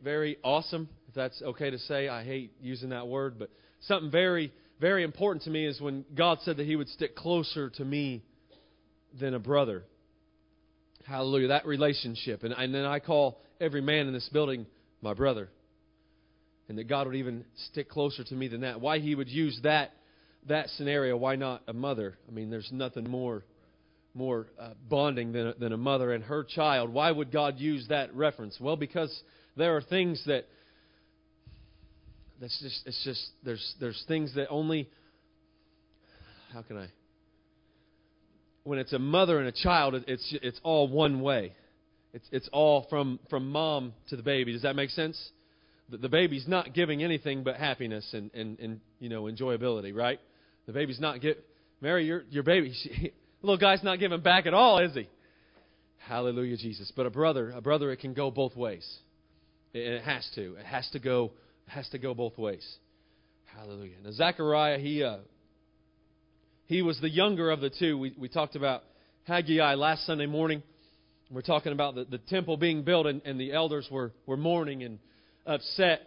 [0.00, 2.08] very awesome, if that's okay to say.
[2.08, 6.38] I hate using that word, but something very, very important to me is when God
[6.42, 8.22] said that He would stick closer to me
[9.18, 9.82] than a brother.
[11.04, 11.48] Hallelujah.
[11.48, 12.44] That relationship.
[12.44, 14.66] And, and then I call every man in this building
[15.02, 15.48] my brother.
[16.68, 18.80] And that God would even stick closer to me than that.
[18.80, 19.92] Why He would use that
[20.46, 22.16] that scenario, why not a mother?
[22.26, 23.44] I mean, there's nothing more
[24.14, 26.92] more uh, bonding than than a mother and her child.
[26.92, 28.58] Why would God use that reference?
[28.60, 29.22] Well, because
[29.56, 30.46] there are things that
[32.40, 34.88] that's just it's just there's there's things that only
[36.52, 36.88] how can I
[38.64, 41.52] when it's a mother and a child it's it's all one way.
[42.12, 44.52] It's it's all from from mom to the baby.
[44.52, 45.18] Does that make sense?
[45.90, 50.20] The, baby's not giving anything but happiness and, and, and you know enjoyability, right?
[50.66, 51.42] The baby's not get
[51.80, 55.08] Mary, your your baby, she, little guy's not giving back at all, is he?
[55.98, 56.92] Hallelujah, Jesus.
[56.94, 58.86] But a brother, a brother, it can go both ways.
[59.74, 60.54] And it has to.
[60.56, 61.32] It has to go.
[61.66, 62.66] It has to go both ways.
[63.46, 63.96] Hallelujah.
[64.04, 65.18] Now Zechariah, he uh,
[66.66, 67.98] he was the younger of the two.
[67.98, 68.84] We we talked about
[69.24, 70.62] Haggai last Sunday morning.
[71.30, 74.82] We're talking about the, the temple being built, and, and the elders were, were mourning
[74.82, 74.98] and
[75.48, 76.02] upset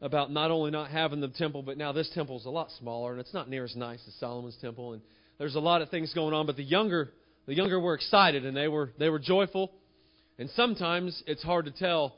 [0.00, 3.12] about not only not having the temple, but now this temple is a lot smaller,
[3.12, 4.92] and it's not near as nice as Solomon's temple.
[4.92, 5.02] And
[5.38, 7.10] there's a lot of things going on, but the younger
[7.46, 9.72] the younger were excited and they were they were joyful.
[10.38, 12.16] And sometimes it's hard to tell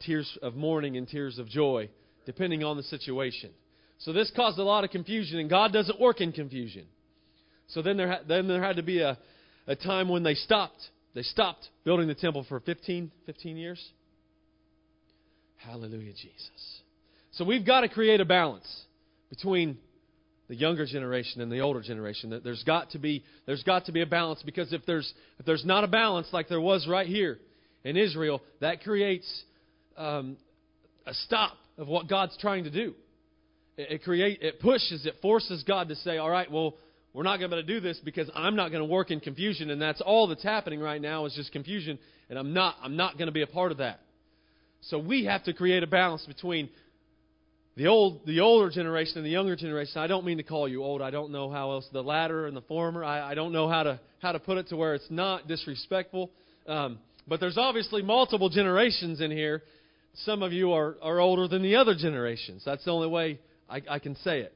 [0.00, 1.90] tears of mourning and tears of joy,
[2.24, 3.50] depending on the situation.
[3.98, 6.86] So this caused a lot of confusion, and God doesn't work in confusion.
[7.68, 9.18] So then there, then there had to be a,
[9.66, 10.80] a time when they stopped.
[11.14, 13.90] They stopped building the temple for 15, 15 years.
[15.66, 16.80] Hallelujah, Jesus.
[17.32, 18.66] So we've got to create a balance
[19.28, 19.76] between
[20.48, 22.40] the younger generation and the older generation.
[22.42, 25.64] There's got to be there's got to be a balance because if there's if there's
[25.64, 27.38] not a balance like there was right here
[27.84, 29.44] in Israel, that creates
[29.96, 30.36] um,
[31.06, 32.94] a stop of what God's trying to do.
[33.76, 36.74] It, it create it pushes it forces God to say, all right, well.
[37.12, 39.82] We're not going to do this because I'm not going to work in confusion, and
[39.82, 43.26] that's all that's happening right now is just confusion, and I'm not I'm not going
[43.26, 43.98] to be a part of that.
[44.82, 46.70] So we have to create a balance between
[47.76, 50.00] the old the older generation and the younger generation.
[50.00, 51.02] I don't mean to call you old.
[51.02, 53.04] I don't know how else the latter and the former.
[53.04, 56.30] I, I don't know how to how to put it to where it's not disrespectful.
[56.66, 59.62] Um, but there's obviously multiple generations in here.
[60.24, 62.62] Some of you are, are older than the other generations.
[62.64, 63.38] That's the only way
[63.68, 64.52] I, I can say it.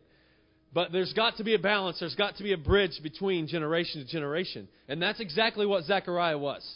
[0.72, 1.98] But there's got to be a balance.
[2.00, 4.66] There's got to be a bridge between generation to generation.
[4.88, 6.68] And that's exactly what zechariah was.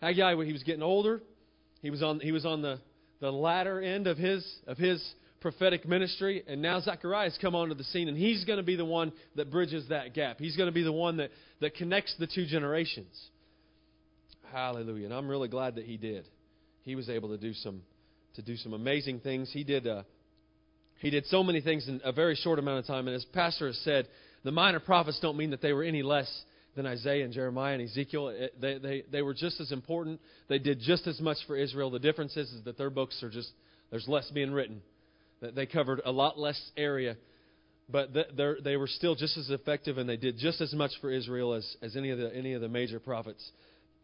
[0.00, 1.20] Haggai he was getting older
[1.82, 2.80] he was on he was on the
[3.20, 5.02] the latter end of his of his
[5.42, 8.76] prophetic ministry, and now Zechariah has come onto the scene, and he's going to be
[8.76, 10.38] the one that bridges that gap.
[10.38, 13.12] He's going to be the one that, that connects the two generations.
[14.52, 15.06] Hallelujah.
[15.06, 16.28] And I'm really glad that he did.
[16.82, 17.82] He was able to do some
[18.34, 19.50] to do some amazing things.
[19.52, 20.04] He did uh,
[21.00, 23.08] he did so many things in a very short amount of time.
[23.08, 24.08] And as Pastor has said,
[24.44, 26.30] the minor prophets don't mean that they were any less
[26.74, 28.48] than Isaiah and Jeremiah and Ezekiel.
[28.60, 30.20] They, they, they were just as important.
[30.48, 31.90] They did just as much for Israel.
[31.90, 33.50] The difference is, is that their books are just,
[33.90, 34.80] there's less being written.
[35.40, 37.16] They covered a lot less area,
[37.90, 38.10] but
[38.64, 41.76] they were still just as effective, and they did just as much for Israel as,
[41.82, 43.44] as any of the any of the major prophets.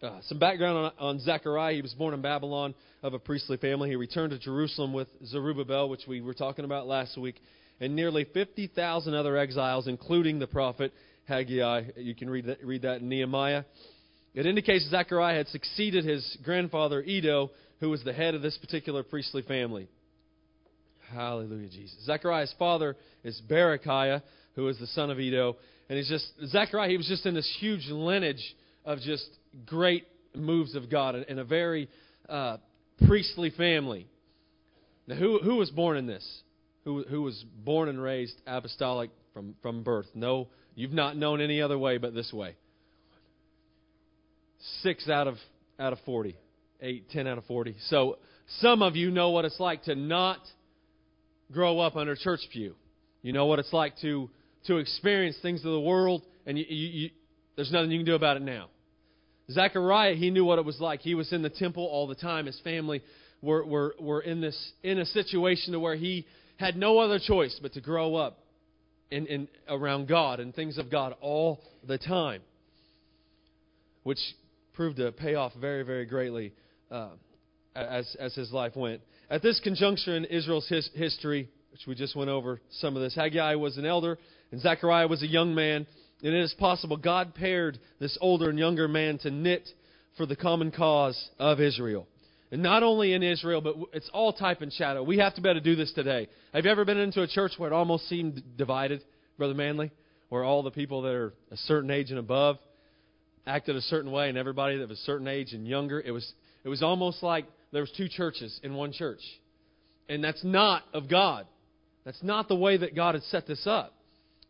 [0.03, 1.75] Uh, some background on, on Zechariah.
[1.75, 3.89] He was born in Babylon of a priestly family.
[3.89, 7.37] He returned to Jerusalem with Zerubbabel, which we were talking about last week,
[7.81, 10.93] and nearly 50,000 other exiles, including the prophet
[11.29, 11.83] Haggai.
[11.97, 13.64] You can read that, read that in Nehemiah.
[14.35, 19.03] It indicates Zechariah had succeeded his grandfather Iddo, who was the head of this particular
[19.03, 19.88] priestly family.
[21.12, 21.97] Hallelujah, Jesus.
[22.05, 24.23] Zechariah's father is Berechiah,
[24.55, 25.57] who is the son of Iddo.
[25.88, 29.29] And he's just, Zechariah, he was just in this huge lineage of just
[29.67, 31.88] great moves of God in a very
[32.29, 32.59] uh,
[33.07, 34.07] priestly family.
[35.07, 36.27] Now, who, who was born in this?
[36.85, 40.07] Who, who was born and raised apostolic from, from birth?
[40.14, 42.57] No, you've not known any other way but this way.
[44.83, 45.35] Six out of,
[45.79, 46.37] out of 40.
[46.81, 47.75] Eight, ten out of 40.
[47.88, 48.19] So
[48.61, 50.38] some of you know what it's like to not
[51.53, 52.75] grow up under church pew.
[53.23, 54.31] You know what it's like to
[54.67, 57.11] to experience things of the world, and you, you, you,
[57.57, 58.69] there's nothing you can do about it now.
[59.51, 61.01] Zechariah, he knew what it was like.
[61.01, 62.47] He was in the temple all the time.
[62.47, 63.03] His family
[63.41, 67.59] were, were, were in, this, in a situation to where he had no other choice
[67.62, 68.41] but to grow up
[69.11, 72.42] in, around God and things of God all the time,
[74.03, 74.18] which
[74.75, 76.53] proved to pay off very, very greatly
[76.90, 77.11] uh,
[77.75, 79.01] as, as his life went.
[79.31, 83.14] At this conjuncture in Israel's his, history, which we just went over some of this,
[83.14, 84.18] Haggai was an elder
[84.51, 85.87] and Zechariah was a young man.
[86.22, 89.68] And it is possible God paired this older and younger man to knit
[90.16, 92.07] for the common cause of Israel.
[92.51, 95.03] And not only in Israel, but it's all type and shadow.
[95.03, 96.28] We have to be able to do this today.
[96.55, 99.05] Have you ever been into a church where it almost seemed divided,
[99.36, 99.90] Brother Manley?
[100.30, 102.59] Where all the people that are a certain age and above
[103.46, 106.32] acted a certain way, and everybody that was a certain age and younger, it was
[106.64, 109.20] it was almost like there was two churches in one church.
[110.09, 111.46] And that's not of God.
[112.05, 113.94] That's not the way that God has set this up.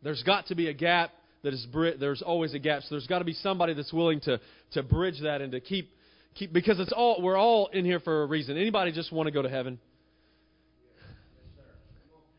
[0.02, 1.10] There's got to be a gap
[1.42, 1.66] that is
[1.98, 2.82] there's always a gap.
[2.82, 4.40] So there's got to be somebody that's willing to
[4.72, 5.90] to bridge that and to keep
[6.38, 8.56] keep because it's all we're all in here for a reason.
[8.56, 9.78] Anybody just want to go to heaven?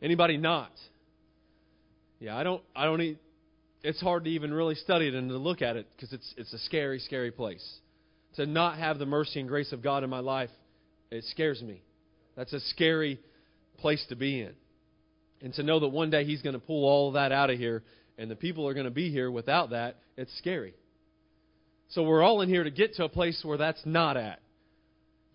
[0.02, 0.72] Anybody not?
[2.20, 3.20] Yeah, I don't I don't need
[3.84, 6.54] it's hard to even really study it and to look at it because it's it's
[6.54, 7.66] a scary scary place.
[8.36, 10.50] To not have the mercy and grace of God in my life
[11.12, 11.82] it scares me.
[12.36, 13.20] That's a scary
[13.80, 14.54] place to be in.
[15.42, 17.84] And to know that one day He's going to pull all that out of here
[18.18, 20.74] and the people are going to be here without that, it's scary.
[21.90, 24.40] So we're all in here to get to a place where that's not at.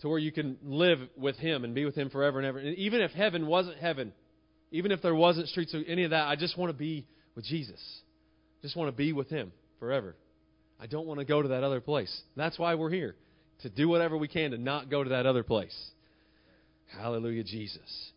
[0.01, 2.59] To where you can live with Him and be with Him forever and ever.
[2.59, 4.13] And even if heaven wasn't heaven,
[4.71, 7.45] even if there wasn't streets of any of that, I just want to be with
[7.45, 7.81] Jesus.
[8.63, 10.17] Just want to be with Him forever.
[10.81, 12.15] I don't want to go to that other place.
[12.37, 13.17] That's why we're here.
[13.63, 15.75] To do whatever we can to not go to that other place.
[16.99, 18.11] Hallelujah, Jesus.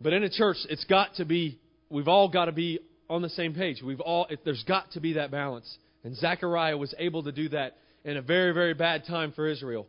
[0.00, 1.58] But in a church, it's got to be,
[1.88, 3.82] we've all got to be on the same page.
[3.82, 5.78] We've all, there's got to be that balance.
[6.08, 9.86] And Zechariah was able to do that in a very, very bad time for Israel.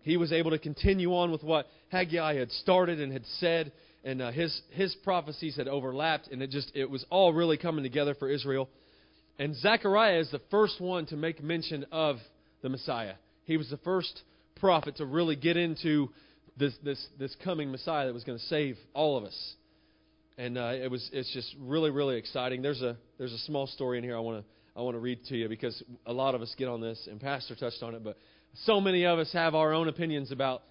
[0.00, 3.70] He was able to continue on with what Haggai had started and had said,
[4.04, 7.82] and uh, his his prophecies had overlapped, and it just it was all really coming
[7.82, 8.70] together for Israel.
[9.38, 12.16] And Zechariah is the first one to make mention of
[12.62, 13.16] the Messiah.
[13.44, 14.22] He was the first
[14.56, 16.08] prophet to really get into
[16.56, 19.54] this this this coming Messiah that was going to save all of us.
[20.38, 22.62] And uh, it was it's just really really exciting.
[22.62, 25.24] There's a there's a small story in here I want to I want to read
[25.26, 28.02] to you because a lot of us get on this, and Pastor touched on it,
[28.02, 28.16] but
[28.64, 30.62] so many of us have our own opinions about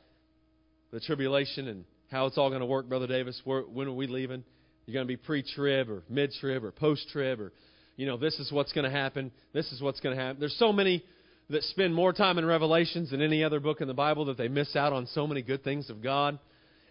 [0.92, 3.42] the tribulation and how it's all going to work, Brother Davis.
[3.46, 4.44] When are we leaving?
[4.86, 7.54] You're going to be pre-trib or mid-trib or post-trib or,
[7.96, 9.32] you know, this is what's going to happen.
[9.54, 10.40] This is what's going to happen.
[10.40, 11.04] There's so many
[11.50, 14.50] that spend more time in Revelations than any other book in the Bible that they
[14.50, 16.40] miss out on so many good things of God.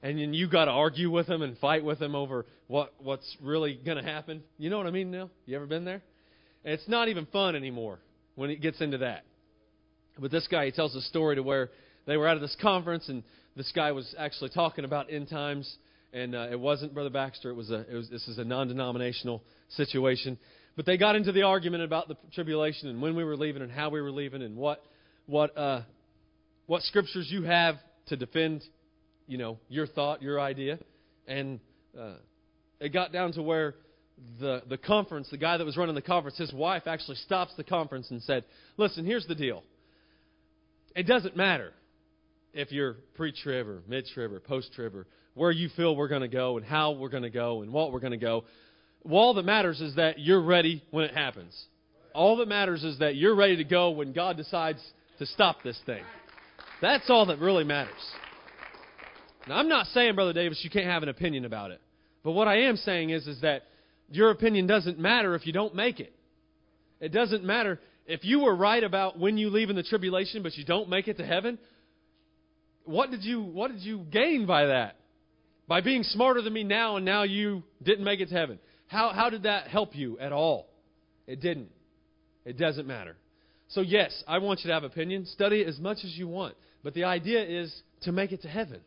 [0.02, 3.36] And then you got to argue with them and fight with them over what what's
[3.40, 4.42] really going to happen.
[4.58, 5.30] You know what I mean, Neil?
[5.46, 6.02] You ever been there?
[6.64, 7.98] And it's not even fun anymore
[8.34, 9.24] when it gets into that.
[10.18, 11.70] But this guy, he tells a story to where
[12.06, 13.22] they were out of this conference, and
[13.56, 15.76] this guy was actually talking about end times,
[16.12, 17.50] and uh, it wasn't Brother Baxter.
[17.50, 20.38] It was a, it was, this is a non-denominational situation.
[20.76, 23.70] But they got into the argument about the tribulation and when we were leaving and
[23.70, 24.82] how we were leaving and what,
[25.26, 25.82] what, uh,
[26.66, 28.62] what scriptures you have to defend,
[29.26, 30.78] you know, your thought, your idea,
[31.26, 31.60] and
[31.98, 32.14] uh,
[32.80, 33.74] it got down to where
[34.38, 37.64] the, the conference, the guy that was running the conference, his wife actually stops the
[37.64, 38.44] conference and said,
[38.76, 39.62] Listen, here's the deal.
[40.94, 41.72] It doesn't matter
[42.52, 46.08] if you're pre trib or mid trib or post trib or where you feel we're
[46.08, 48.44] going to go and how we're going to go and what we're going to go.
[49.10, 51.58] All that matters is that you're ready when it happens.
[52.14, 54.80] All that matters is that you're ready to go when God decides
[55.18, 56.02] to stop this thing.
[56.80, 57.94] That's all that really matters.
[59.48, 61.80] Now, I'm not saying, Brother Davis, you can't have an opinion about it.
[62.22, 63.62] But what I am saying is, is that
[64.14, 66.12] your opinion doesn't matter if you don't make it.
[67.00, 70.56] It doesn't matter if you were right about when you leave in the tribulation, but
[70.56, 71.58] you don't make it to heaven.
[72.84, 74.96] What did you what did you gain by that?
[75.66, 78.58] By being smarter than me now, and now you didn't make it to heaven.
[78.86, 80.68] How how did that help you at all?
[81.26, 81.70] It didn't.
[82.44, 83.16] It doesn't matter.
[83.68, 85.26] So yes, I want you to have opinion.
[85.26, 88.80] Study as much as you want, but the idea is to make it to heaven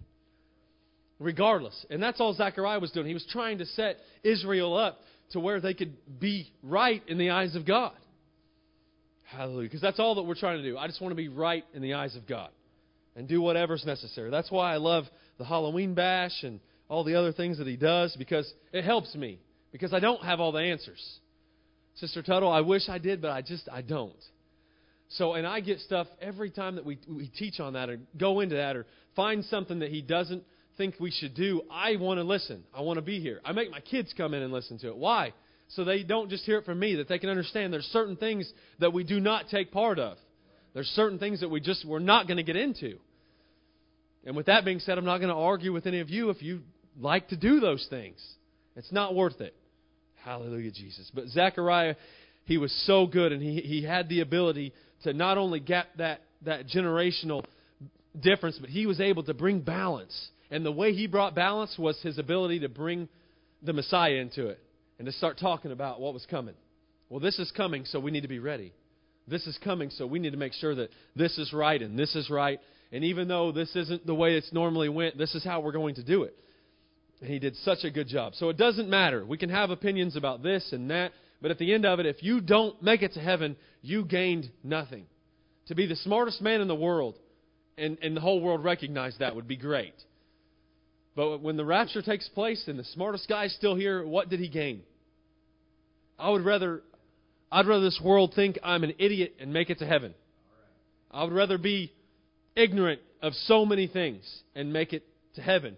[1.20, 1.86] regardless.
[1.90, 3.08] And that's all Zechariah was doing.
[3.08, 5.00] He was trying to set Israel up
[5.32, 7.94] to where they could be right in the eyes of God.
[9.24, 9.68] Hallelujah.
[9.68, 10.78] Because that's all that we're trying to do.
[10.78, 12.50] I just want to be right in the eyes of God
[13.16, 14.30] and do whatever's necessary.
[14.30, 15.06] That's why I love
[15.38, 19.40] the Halloween bash and all the other things that he does because it helps me
[19.72, 21.02] because I don't have all the answers.
[21.96, 24.14] Sister Tuttle, I wish I did, but I just I don't.
[25.10, 28.42] So, and I get stuff every time that we we teach on that or go
[28.42, 30.44] into that or find something that he doesn't
[30.78, 31.62] think we should do.
[31.72, 32.64] I want to listen.
[32.74, 33.40] I want to be here.
[33.44, 34.98] I make my kids come in and listen to it.
[34.98, 35.34] Why?
[35.70, 38.52] So they don't just hear it from me, that they can understand there's certain things
[38.80, 40.18] that we do not take part of.
[40.74, 42.98] There's certain things that we just we're not going to get into.
[44.26, 46.42] And with that being said, I'm not going to argue with any of you if
[46.42, 46.62] you
[47.00, 48.22] like to do those things.
[48.76, 49.56] It's not worth it.
[50.24, 51.10] Hallelujah, Jesus.
[51.14, 51.96] But Zechariah,
[52.46, 54.74] he was so good, and he, he had the ability
[55.04, 57.46] to not only gap that, that generational
[58.20, 60.30] difference, but he was able to bring balance.
[60.56, 63.10] And the way he brought balance was his ability to bring
[63.62, 64.58] the Messiah into it
[64.98, 66.56] and to start talking about what was coming.
[67.10, 68.72] Well, this is coming, so we need to be ready.
[69.28, 72.16] This is coming, so we need to make sure that this is right and this
[72.16, 72.62] is right.
[72.94, 75.96] And even though this isn't the way it's normally went, this is how we're going
[75.96, 76.38] to do it.
[77.20, 78.34] And he did such a good job.
[78.36, 79.26] So it doesn't matter.
[79.26, 82.24] We can have opinions about this and that, but at the end of it, if
[82.24, 85.06] you don't make it to heaven, you gained nothing.
[85.68, 87.20] To be the smartest man in the world
[87.78, 89.96] and, and the whole world recognize that would be great.
[91.16, 94.40] But when the rapture takes place and the smartest guy is still here, what did
[94.40, 94.82] he gain?
[96.20, 96.82] I would rather
[97.52, 100.14] I'd rather this world think I'm an idiot and make it to heaven.
[101.12, 101.94] I would rather be
[102.56, 104.24] ignorant of so many things
[104.56, 105.04] and make it
[105.36, 105.78] to heaven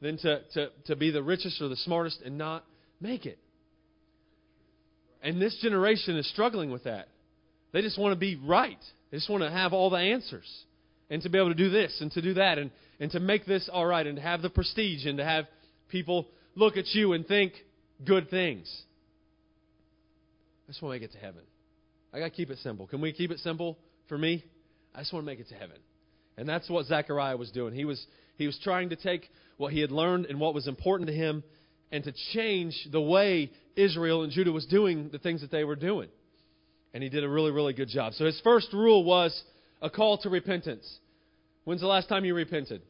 [0.00, 2.64] than to, to, to be the richest or the smartest and not
[3.00, 3.38] make it.
[5.22, 7.08] And this generation is struggling with that.
[7.72, 8.78] They just want to be right.
[9.10, 10.46] They just want to have all the answers
[11.10, 12.70] and to be able to do this and to do that and,
[13.00, 15.46] and to make this all right and to have the prestige and to have
[15.88, 17.52] people look at you and think
[18.04, 18.70] good things.
[20.66, 21.42] I just want to make it to heaven.
[22.12, 22.86] I got to keep it simple.
[22.86, 23.78] Can we keep it simple
[24.08, 24.44] for me?
[24.94, 25.76] I just want to make it to heaven.
[26.36, 27.74] And that's what Zechariah was doing.
[27.74, 28.04] He was,
[28.36, 31.42] he was trying to take what he had learned and what was important to him
[31.90, 35.76] and to change the way Israel and Judah was doing the things that they were
[35.76, 36.08] doing.
[36.94, 38.14] And he did a really, really good job.
[38.14, 39.42] So his first rule was
[39.82, 40.86] a call to repentance.
[41.68, 42.80] When's the last time you repented?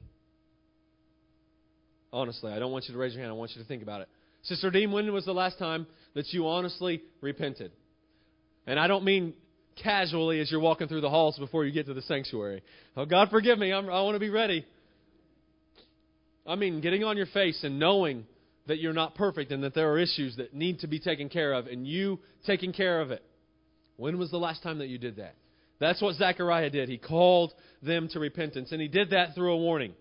[2.12, 3.33] Honestly, I don't want you to raise your hand.
[3.33, 4.09] I want you to think about it.
[4.45, 7.72] Sister Dean, when was the last time that you honestly repented?
[8.68, 9.35] And I don't mean
[9.83, 12.62] casually as you're walking through the halls before you get to the sanctuary.
[12.97, 13.72] Oh, God, forgive me.
[13.72, 14.64] I'm, I want to be ready.
[16.47, 18.26] I mean, getting on your face and knowing
[18.68, 21.53] that you're not perfect and that there are issues that need to be taken care
[21.53, 23.24] of and you taking care of it.
[23.97, 25.35] When was the last time that you did that?
[25.81, 26.89] That's what Zechariah did.
[26.89, 27.53] He called
[27.83, 29.95] them to repentance, and he did that through a warning.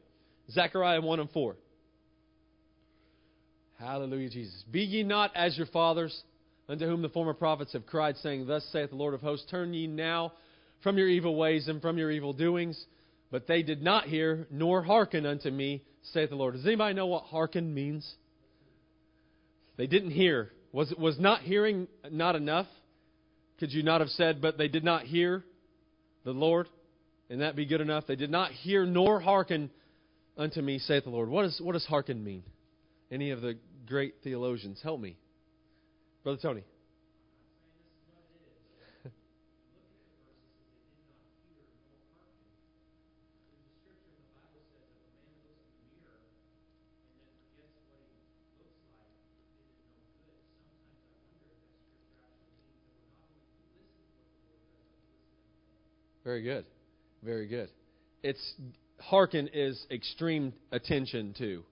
[0.52, 1.56] Zechariah 1 and 4.
[3.80, 4.64] Hallelujah, Jesus.
[4.72, 6.24] Be ye not as your fathers,
[6.68, 9.74] unto whom the former prophets have cried, saying, Thus saith the Lord of hosts, Turn
[9.74, 10.34] ye now
[10.82, 12.84] from your evil ways and from your evil doings.
[13.30, 16.56] But they did not hear, nor hearken unto me, saith the Lord.
[16.56, 18.10] Does anybody know what hearken means?
[19.76, 20.52] They didn't hear.
[20.72, 22.68] Was, was not hearing not enough?
[23.60, 25.44] Could you not have said, but they did not hear
[26.28, 26.68] the Lord?
[27.30, 28.06] And that be good enough?
[28.06, 29.70] They did not hear nor hearken
[30.38, 31.30] unto me, saith the Lord.
[31.30, 32.44] What, is, what does hearken mean?
[33.12, 33.58] Any of the
[33.88, 35.18] great theologians, help me.
[36.24, 36.64] Brother Tony.
[56.38, 56.66] Very good.
[57.24, 57.70] Very good.
[58.22, 58.54] It's
[59.00, 61.64] hearken is extreme attention to.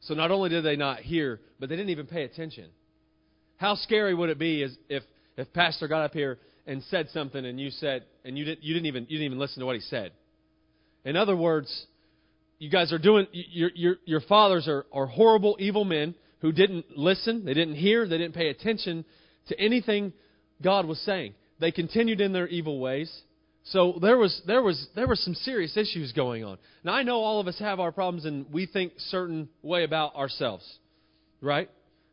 [0.00, 2.66] So not only did they not hear, but they didn't even pay attention.
[3.56, 5.02] How scary would it be if
[5.38, 8.74] if pastor got up here and said something and you said and you didn't you
[8.74, 10.12] didn't even you didn't even listen to what he said.
[11.06, 11.86] In other words,
[12.58, 16.96] you guys are doing your your your fathers are are horrible evil men who didn't
[16.96, 19.06] listen, they didn't hear, they didn't pay attention
[19.48, 20.12] to anything
[20.62, 21.32] God was saying.
[21.58, 23.10] They continued in their evil ways.
[23.64, 26.58] So there was there was there were some serious issues going on.
[26.84, 30.14] Now I know all of us have our problems and we think certain way about
[30.16, 30.64] ourselves,
[31.40, 31.68] right?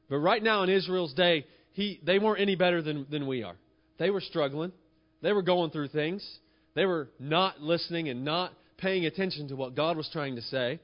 [0.10, 3.56] But right now in Israel's day, he they weren't any better than than we are.
[3.98, 4.74] They were struggling.
[5.22, 6.28] They were going through things.
[6.74, 10.80] They were not listening and not paying attention to what God was trying to say.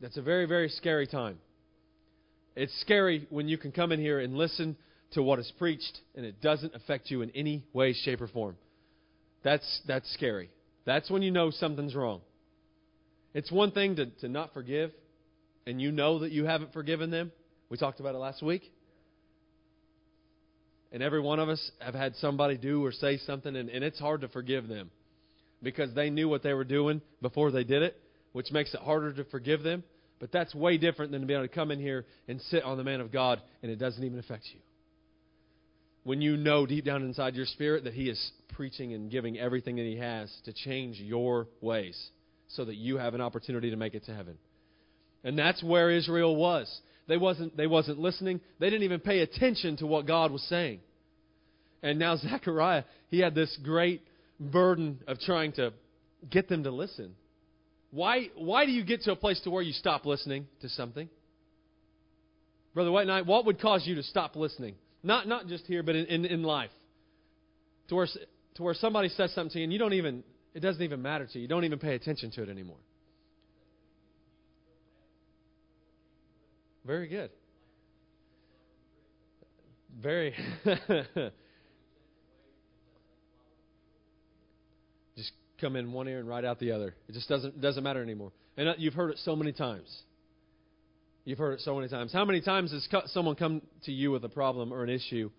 [0.00, 1.38] That's a very very scary time.
[2.56, 4.76] It's scary when you can come in here and listen
[5.12, 8.56] to what is preached and it doesn't affect you in any way shape or form.
[9.44, 10.50] That's, that's scary.
[10.86, 12.22] That's when you know something's wrong.
[13.34, 14.90] It's one thing to, to not forgive,
[15.66, 17.30] and you know that you haven't forgiven them.
[17.68, 18.62] We talked about it last week.
[20.92, 23.98] And every one of us have had somebody do or say something, and, and it's
[23.98, 24.90] hard to forgive them
[25.62, 28.00] because they knew what they were doing before they did it,
[28.32, 29.82] which makes it harder to forgive them.
[30.20, 32.76] But that's way different than to be able to come in here and sit on
[32.78, 34.60] the man of God, and it doesn't even affect you
[36.04, 39.76] when you know deep down inside your spirit that He is preaching and giving everything
[39.76, 42.10] that He has to change your ways
[42.48, 44.38] so that you have an opportunity to make it to heaven.
[45.24, 46.72] And that's where Israel was.
[47.08, 48.40] They wasn't, they wasn't listening.
[48.60, 50.80] They didn't even pay attention to what God was saying.
[51.82, 54.02] And now Zechariah, he had this great
[54.38, 55.72] burden of trying to
[56.30, 57.14] get them to listen.
[57.90, 61.08] Why, why do you get to a place to where you stop listening to something?
[62.74, 64.74] Brother White Knight, what would cause you to stop listening?
[65.04, 66.70] Not, not just here, but in, in, in life.
[67.88, 68.06] To where,
[68.54, 70.24] to where somebody says something to you and you don't even,
[70.54, 71.42] it doesn't even matter to you.
[71.42, 72.78] You don't even pay attention to it anymore.
[76.86, 77.30] Very good.
[80.02, 80.34] Very.
[85.16, 86.94] just come in one ear and right out the other.
[87.08, 88.32] It just doesn't doesn't matter anymore.
[88.56, 89.88] And uh, you've heard it so many times.
[91.24, 92.12] You've heard it so many times.
[92.12, 95.30] How many times has someone come to you with a problem or an issue,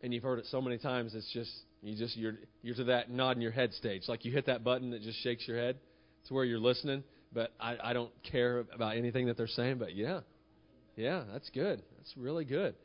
[0.00, 1.14] and you've heard it so many times?
[1.14, 1.50] It's just
[1.82, 4.90] you just you're you're to that nodding your head stage, like you hit that button
[4.90, 5.78] that just shakes your head
[6.28, 9.78] to where you're listening, but I, I don't care about anything that they're saying.
[9.78, 10.20] But yeah,
[10.94, 11.82] yeah, that's good.
[11.96, 12.76] That's really good.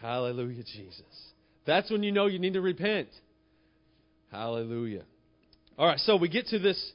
[0.00, 1.02] Hallelujah, Jesus.
[1.66, 3.08] That's when you know you need to repent.
[4.30, 5.04] Hallelujah.
[5.76, 6.92] All right, so we get to this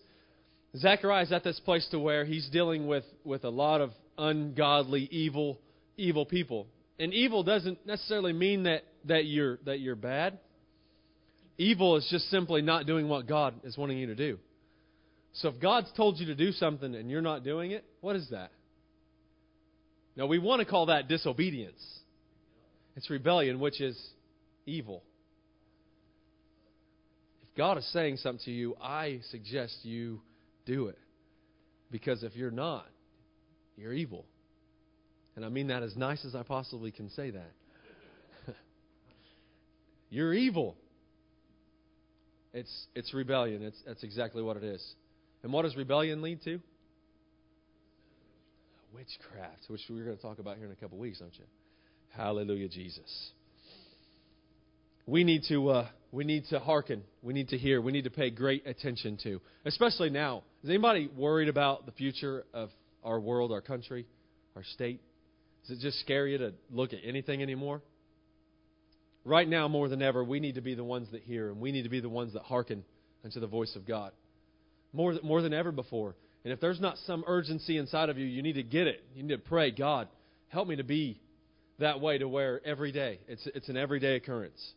[0.77, 5.07] Zechariah is at this place to where he's dealing with, with a lot of ungodly,
[5.11, 5.59] evil,
[5.97, 6.67] evil people.
[6.99, 10.39] And evil doesn't necessarily mean that, that you're that you're bad.
[11.57, 14.39] Evil is just simply not doing what God is wanting you to do.
[15.33, 18.27] So if God's told you to do something and you're not doing it, what is
[18.31, 18.51] that?
[20.15, 21.81] Now we want to call that disobedience.
[22.95, 23.99] It's rebellion, which is
[24.65, 25.03] evil.
[27.43, 30.21] If God is saying something to you, I suggest you
[30.67, 30.99] do it.
[31.89, 32.85] Because if you're not,
[33.77, 34.25] you're evil.
[35.35, 37.51] And I mean that as nice as I possibly can say that.
[40.09, 40.75] you're evil.
[42.53, 43.63] It's, it's rebellion.
[43.63, 44.83] It's, that's exactly what it is.
[45.43, 46.59] And what does rebellion lead to?
[48.93, 51.45] Witchcraft, which we're going to talk about here in a couple weeks, aren't you?
[52.15, 53.31] Hallelujah, Jesus.
[55.07, 57.03] We need to uh, we need to hearken.
[57.21, 57.81] We need to hear.
[57.81, 60.43] We need to pay great attention to, especially now.
[60.63, 62.69] Is anybody worried about the future of
[63.03, 64.05] our world, our country,
[64.55, 64.99] our state?
[65.65, 67.81] Does it just scare you to look at anything anymore?
[69.23, 71.71] Right now, more than ever, we need to be the ones that hear, and we
[71.71, 72.83] need to be the ones that hearken
[73.23, 74.11] unto the voice of God.
[74.93, 76.15] More, more than ever before.
[76.43, 79.03] And if there's not some urgency inside of you, you need to get it.
[79.15, 80.07] You need to pray, God,
[80.47, 81.19] help me to be
[81.79, 84.73] that way to where every day, it's, it's an everyday occurrence.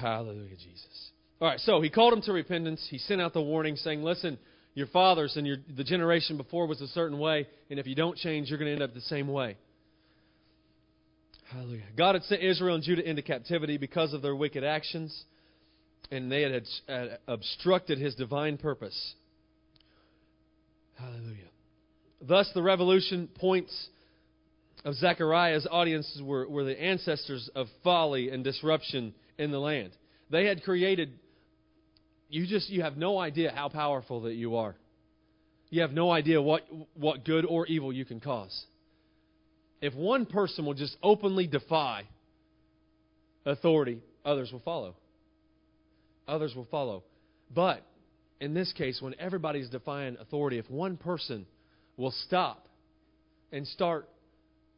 [0.00, 1.10] Hallelujah, Jesus.
[1.40, 2.86] All right, so he called him to repentance.
[2.90, 4.38] He sent out the warning saying, listen,
[4.74, 8.16] your fathers and your, the generation before was a certain way, and if you don't
[8.16, 9.56] change, you're going to end up the same way.
[11.50, 11.84] Hallelujah.
[11.96, 15.24] God had sent Israel and Judah into captivity because of their wicked actions,
[16.10, 19.14] and they had, had obstructed his divine purpose.
[20.98, 21.48] Hallelujah.
[22.20, 23.88] Thus, the revolution points
[24.84, 29.90] of Zechariah's audiences were, were the ancestors of folly and disruption in the land.
[30.30, 31.12] They had created,
[32.28, 34.74] you just, you have no idea how powerful that you are.
[35.70, 36.62] You have no idea what,
[36.94, 38.64] what good or evil you can cause.
[39.80, 42.04] If one person will just openly defy
[43.44, 44.94] authority, others will follow.
[46.26, 47.04] Others will follow.
[47.54, 47.82] But
[48.40, 51.46] in this case, when everybody's defying authority, if one person
[51.96, 52.68] will stop
[53.52, 54.08] and start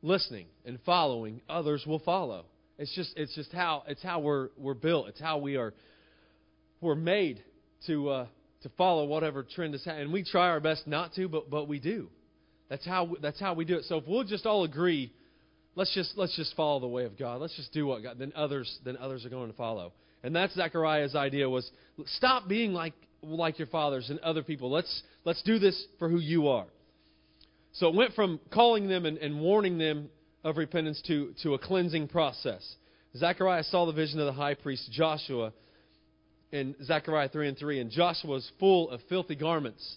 [0.03, 2.45] listening and following, others will follow.
[2.79, 5.09] It's just it's just how it's how we're we're built.
[5.09, 5.75] It's how we are
[6.81, 7.43] we're made
[7.87, 8.27] to uh,
[8.63, 10.05] to follow whatever trend is happening.
[10.05, 12.09] And we try our best not to, but but we do.
[12.69, 13.85] That's how that's how we do it.
[13.85, 15.13] So if we'll just all agree,
[15.75, 17.41] let's just let's just follow the way of God.
[17.41, 18.19] Let's just do what God.
[18.19, 19.93] Then others then others are going to follow.
[20.23, 21.69] And that's Zechariah's idea was
[22.17, 24.71] stop being like like your fathers and other people.
[24.71, 26.67] Let's let's do this for who you are.
[27.73, 30.11] So it went from calling them and, and warning them
[30.45, 32.77] of repentance to, to a cleansing process.
[33.17, 35.53] Zechariah saw the vision of the high priest Joshua
[36.53, 39.97] in Zechariah 3 and 3, and Joshua was full of filthy garments.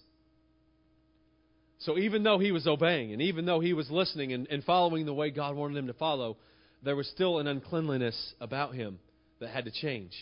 [1.79, 5.05] So even though he was obeying, and even though he was listening and, and following
[5.05, 6.37] the way God wanted him to follow,
[6.83, 8.99] there was still an uncleanliness about him
[9.39, 10.13] that had to change.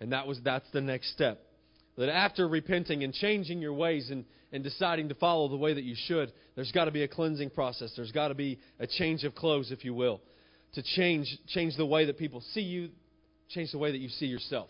[0.00, 1.40] And that was that's the next step.
[1.96, 5.84] That after repenting and changing your ways and, and deciding to follow the way that
[5.84, 7.92] you should, there's got to be a cleansing process.
[7.96, 10.20] There's got to be a change of clothes, if you will,
[10.74, 12.90] to change change the way that people see you,
[13.48, 14.68] change the way that you see yourself.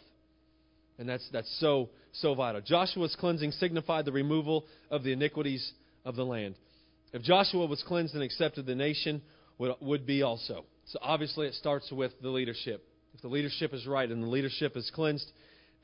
[0.98, 2.60] And that's that's so so vital.
[2.60, 5.72] Joshua's cleansing signified the removal of the iniquities
[6.04, 6.54] of the land.
[7.12, 9.22] If Joshua was cleansed and accepted, the nation
[9.58, 10.64] would, would be also.
[10.86, 12.84] So obviously, it starts with the leadership.
[13.14, 15.30] If the leadership is right and the leadership is cleansed,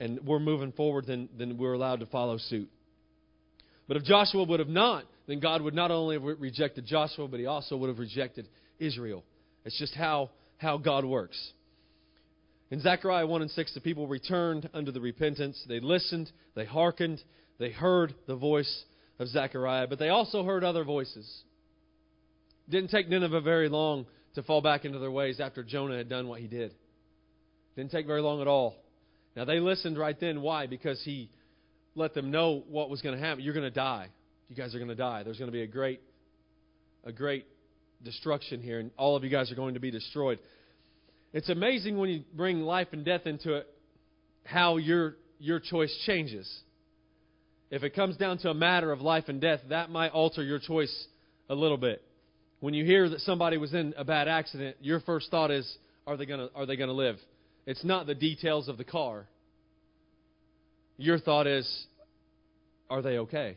[0.01, 2.71] and we're moving forward, then, then we're allowed to follow suit.
[3.89, 7.41] But if Joshua would have not, then God would not only have rejected Joshua, but
[7.41, 8.47] he also would have rejected
[8.79, 9.25] Israel.
[9.65, 11.39] It's just how, how God works.
[12.71, 15.63] In Zechariah 1 and 6, the people returned unto the repentance.
[15.67, 17.23] They listened, they hearkened,
[17.59, 18.85] they heard the voice
[19.19, 21.27] of Zechariah, but they also heard other voices.
[22.69, 26.11] It didn't take Nineveh very long to fall back into their ways after Jonah had
[26.11, 26.73] done what he did.
[26.73, 26.77] It
[27.77, 28.77] didn't take very long at all.
[29.35, 30.43] Now, they listened right then.
[30.43, 30.67] Why?
[30.67, 31.31] Because he
[31.95, 33.43] let them know what was going to happen.
[33.43, 34.09] You're going to die.
[34.49, 35.23] You guys are going to die.
[35.23, 36.01] There's going to be a great,
[37.05, 37.47] a great
[38.03, 40.39] destruction here, and all of you guys are going to be destroyed.
[41.33, 43.67] It's amazing when you bring life and death into it,
[44.45, 46.49] how your your choice changes.
[47.71, 50.59] If it comes down to a matter of life and death, that might alter your
[50.59, 51.07] choice
[51.51, 52.03] a little bit.
[52.61, 55.71] When you hear that somebody was in a bad accident, your first thought is,
[56.07, 57.17] are they to are they going to live?
[57.67, 59.27] It's not the details of the car.
[60.99, 61.87] Your thought is,
[62.91, 63.57] are they okay?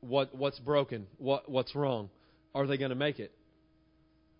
[0.00, 1.06] What what's broken?
[1.18, 2.10] What what's wrong?
[2.54, 3.32] Are they going to make it?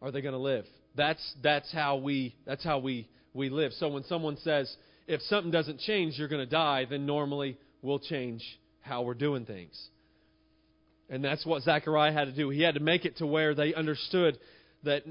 [0.02, 0.66] Are they going to live?
[0.94, 3.72] That's that's how we that's how we we live.
[3.72, 4.72] So when someone says
[5.08, 8.42] if something doesn't change, you're going to die, then normally we'll change
[8.80, 9.78] how we're doing things.
[11.08, 12.50] And that's what Zechariah had to do.
[12.50, 14.38] He had to make it to where they understood
[14.84, 15.02] that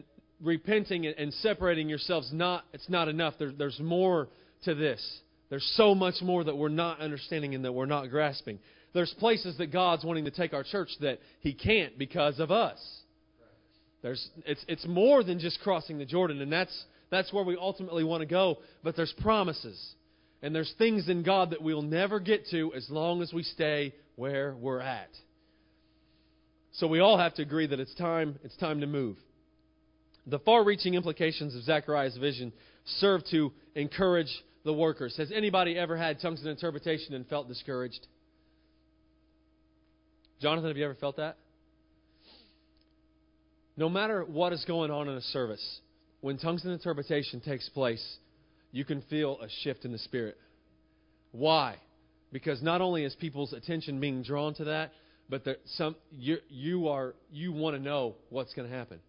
[0.42, 3.34] repenting and separating yourselves not it's not enough.
[3.40, 4.30] There, there's more
[4.66, 5.02] to this.
[5.54, 8.58] There's so much more that we're not understanding and that we're not grasping.
[8.96, 12.80] There's places that God's wanting to take our church that He can't because of us.
[14.02, 18.04] There's it's it's more than just crossing the Jordan, and that's That's where we ultimately
[18.04, 18.58] want to go.
[18.84, 19.80] But there's promises.
[20.42, 23.94] And there's things in God that we'll never get to as long as we stay
[24.16, 25.12] where we're at.
[26.72, 29.18] So we all have to agree that it's time, it's time to move.
[30.26, 32.52] The far reaching implications of Zechariah's vision
[32.86, 34.32] serve to encourage
[34.64, 35.16] the workers.
[35.18, 38.08] Has anybody ever had tongues and interpretation and felt discouraged?
[40.42, 41.38] Jonathan, have you ever felt that?
[43.76, 45.80] No matter what is going on in a service,
[46.22, 48.18] when tongues and interpretation takes place,
[48.72, 50.38] you can feel a shift in the spirit.
[51.32, 51.78] Why?
[52.32, 54.92] Because not only is people's attention being drawn to that,
[55.30, 59.00] but some you, you are you want to know what's going to happen.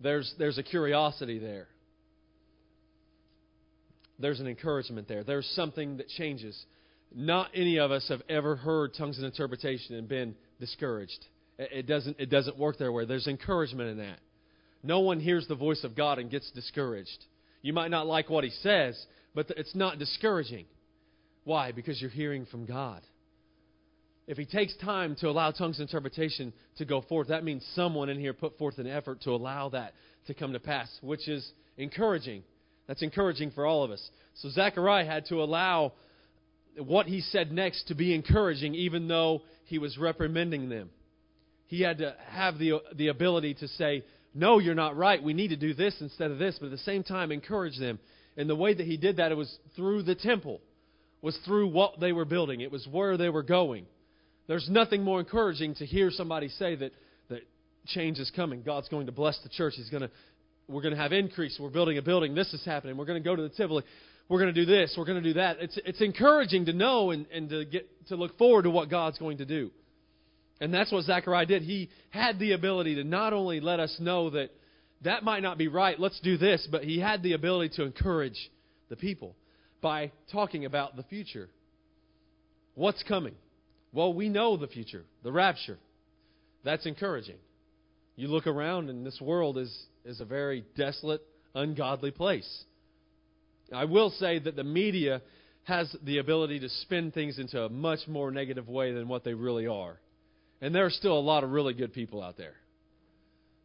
[0.00, 1.68] There's there's a curiosity there.
[4.22, 5.24] There's an encouragement there.
[5.24, 6.58] There's something that changes.
[7.14, 11.26] Not any of us have ever heard tongues and interpretation and been discouraged.
[11.58, 14.18] It doesn't, it doesn't work there where there's encouragement in that.
[14.82, 17.26] No one hears the voice of God and gets discouraged.
[17.60, 19.00] You might not like what he says,
[19.34, 20.64] but it's not discouraging.
[21.44, 21.72] Why?
[21.72, 23.02] Because you're hearing from God.
[24.26, 28.08] If he takes time to allow tongues and interpretation to go forth, that means someone
[28.08, 29.94] in here put forth an effort to allow that
[30.26, 32.44] to come to pass, which is encouraging.
[32.86, 34.10] That's encouraging for all of us.
[34.34, 35.92] So Zechariah had to allow
[36.76, 40.90] what he said next to be encouraging, even though he was reprimanding them.
[41.66, 44.04] He had to have the, the ability to say,
[44.34, 45.22] No, you're not right.
[45.22, 46.56] We need to do this instead of this.
[46.58, 47.98] But at the same time, encourage them.
[48.36, 50.60] And the way that he did that, it was through the temple,
[51.20, 53.86] was through what they were building, it was where they were going.
[54.48, 56.92] There's nothing more encouraging to hear somebody say that,
[57.28, 57.42] that
[57.86, 58.62] change is coming.
[58.62, 59.74] God's going to bless the church.
[59.76, 60.10] He's going to,
[60.68, 61.58] we're going to have increase.
[61.60, 62.34] We're building a building.
[62.34, 62.96] This is happening.
[62.96, 63.84] We're going to go to the Tivoli
[64.28, 65.58] we're going to do this, we're going to do that.
[65.60, 69.18] It's, it's encouraging to know and, and to, get, to look forward to what God's
[69.18, 69.70] going to do.
[70.60, 71.62] And that's what Zechariah did.
[71.62, 74.50] He had the ability to not only let us know that
[75.02, 78.50] that might not be right, let's do this, but he had the ability to encourage
[78.88, 79.34] the people
[79.80, 81.48] by talking about the future.
[82.74, 83.34] What's coming?
[83.92, 85.78] Well, we know the future, the rapture.
[86.64, 87.36] That's encouraging.
[88.16, 91.22] You look around, and this world is, is a very desolate,
[91.54, 92.64] ungodly place.
[93.72, 95.22] I will say that the media
[95.64, 99.34] has the ability to spin things into a much more negative way than what they
[99.34, 99.98] really are.
[100.60, 102.54] And there are still a lot of really good people out there.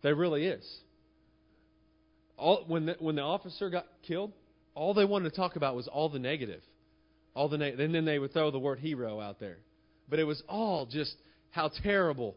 [0.03, 0.65] There really is.
[2.37, 4.31] All, when, the, when the officer got killed,
[4.75, 6.61] all they wanted to talk about was all the negative.
[7.33, 9.57] All the and then they would throw the word hero out there.
[10.09, 11.15] But it was all just
[11.51, 12.35] how terrible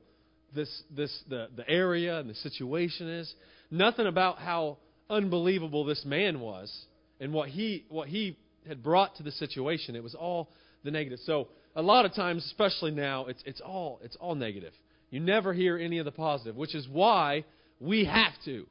[0.54, 3.32] this, this, the, the area and the situation is.
[3.70, 6.86] Nothing about how unbelievable this man was
[7.20, 9.96] and what he what he had brought to the situation.
[9.96, 10.50] It was all
[10.84, 11.18] the negative.
[11.24, 14.72] So a lot of times, especially now, it's it's all it's all negative.
[15.10, 17.44] You never hear any of the positive, which is why
[17.80, 18.66] we have to.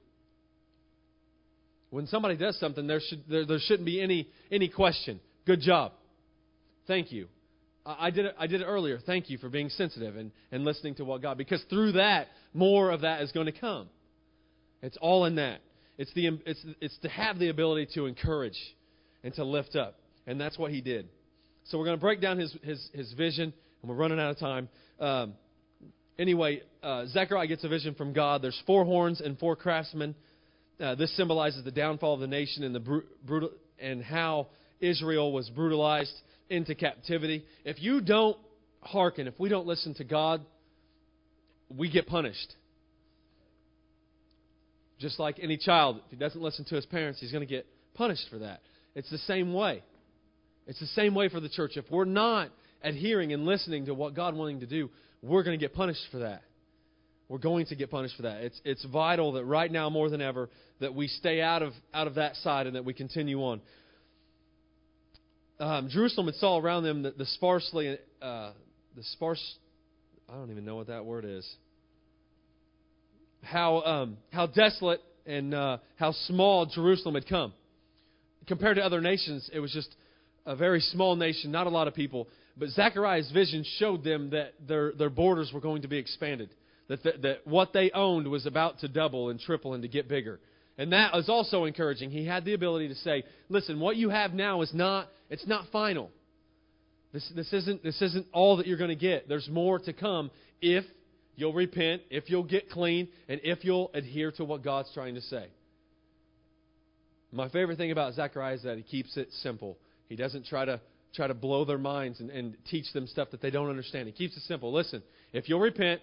[1.89, 5.19] When somebody does something, there should there, there shouldn't be any any question.
[5.45, 5.93] Good job.
[6.87, 7.27] Thank you.
[7.85, 8.99] I did it, I did it earlier.
[9.03, 12.91] Thank you for being sensitive and, and listening to what God, because through that, more
[12.91, 13.89] of that is going to come.
[14.81, 15.61] It's all in that.
[15.97, 18.57] It's, the, it's, it's to have the ability to encourage
[19.23, 19.99] and to lift up.
[20.25, 21.09] And that's what he did.
[21.65, 24.39] So we're going to break down his, his, his vision, and we're running out of
[24.39, 24.69] time.
[24.99, 25.33] Um,
[26.17, 28.41] anyway, uh, Zechariah gets a vision from God.
[28.41, 30.15] There's four horns and four craftsmen.
[30.79, 34.47] Uh, this symbolizes the downfall of the nation and, the bru- brutal, and how
[34.79, 36.13] Israel was brutalized
[36.49, 37.43] into captivity.
[37.65, 38.37] If you don't
[38.81, 40.41] hearken, if we don't listen to God,
[41.75, 42.55] we get punished.
[44.99, 47.65] Just like any child, if he doesn't listen to his parents, he's going to get
[47.93, 48.61] punished for that.
[48.95, 49.81] It's the same way.
[50.67, 51.71] It's the same way for the church.
[51.75, 52.49] If we're not
[52.83, 54.89] adhering and listening to what God wanting to do,
[55.21, 56.41] we're going to get punished for that.
[57.29, 58.41] We're going to get punished for that.
[58.41, 62.07] It's, it's vital that right now more than ever that we stay out of, out
[62.07, 63.61] of that side and that we continue on.
[65.59, 68.51] Um, Jerusalem had saw around them the, the sparsely, uh,
[68.95, 69.55] the sparse,
[70.27, 71.47] I don't even know what that word is
[73.43, 77.53] how, um, how desolate and uh, how small Jerusalem had come.
[78.47, 79.95] Compared to other nations, it was just
[80.45, 82.27] a very small nation, not a lot of people.
[82.57, 86.49] But Zechariah's vision showed them that their, their borders were going to be expanded,
[86.87, 90.09] that, the, that what they owned was about to double and triple and to get
[90.09, 90.39] bigger.
[90.77, 92.09] And that was also encouraging.
[92.09, 95.65] He had the ability to say, listen, what you have now is not, it's not
[95.71, 96.09] final.
[97.13, 99.27] This, this, isn't, this isn't all that you're going to get.
[99.27, 100.31] There's more to come
[100.61, 100.85] if
[101.39, 105.21] you'll repent, if you'll get clean, and if you'll adhere to what God's trying to
[105.21, 105.47] say.
[107.31, 109.77] My favorite thing about Zechariah is that he keeps it simple.
[110.07, 110.81] He doesn't try to
[111.13, 114.07] try to blow their minds and, and teach them stuff that they don't understand.
[114.07, 114.71] He keeps it simple.
[114.71, 115.01] Listen,
[115.33, 116.01] if you'll repent,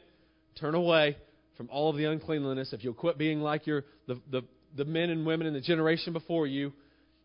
[0.58, 1.16] turn away
[1.56, 4.42] from all of the uncleanliness, if you'll quit being like your the, the,
[4.76, 6.72] the men and women in the generation before you,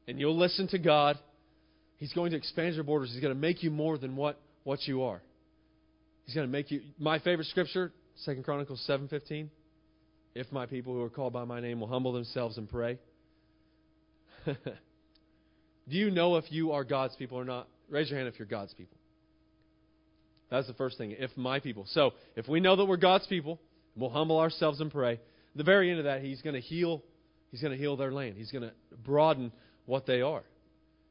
[0.07, 1.17] and you'll listen to God,
[1.97, 3.11] He's going to expand your borders.
[3.11, 5.21] He's going to make you more than what, what you are.
[6.25, 6.81] He's going to make you.
[6.97, 9.49] My favorite scripture, Second Chronicles seven fifteen.
[10.33, 12.99] If my people who are called by my name will humble themselves and pray.
[14.45, 17.67] Do you know if you are God's people or not?
[17.89, 18.97] Raise your hand if you're God's people.
[20.49, 21.15] That's the first thing.
[21.17, 21.85] If my people.
[21.89, 23.59] So, if we know that we're God's people,
[23.95, 25.19] we'll humble ourselves and pray.
[25.55, 27.03] The very end of that, He's going to heal.
[27.51, 28.35] He's going to heal their land.
[28.37, 28.71] He's going to
[29.03, 29.51] broaden
[29.85, 30.43] what they are.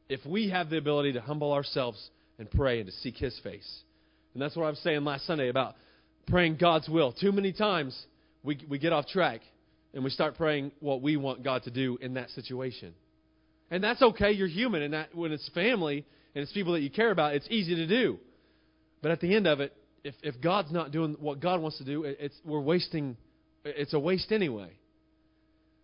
[0.09, 3.83] If we have the ability to humble ourselves and pray and to seek His face,
[4.35, 5.75] and that's what I was saying last Sunday about
[6.31, 7.13] praying God's will.
[7.13, 8.01] Too many times
[8.43, 9.41] we, we get off track
[9.93, 12.95] and we start praying what we want God to do in that situation.
[13.71, 14.33] And that's okay.
[14.33, 14.83] You're human.
[14.83, 16.05] And that, when it's family
[16.35, 18.19] and it's people that you care about, it's easy to do.
[19.03, 19.75] But at the end of it,
[20.05, 23.17] if, if God's not doing what God wants to do, it's, we're wasting,
[23.65, 24.71] it's a waste anyway.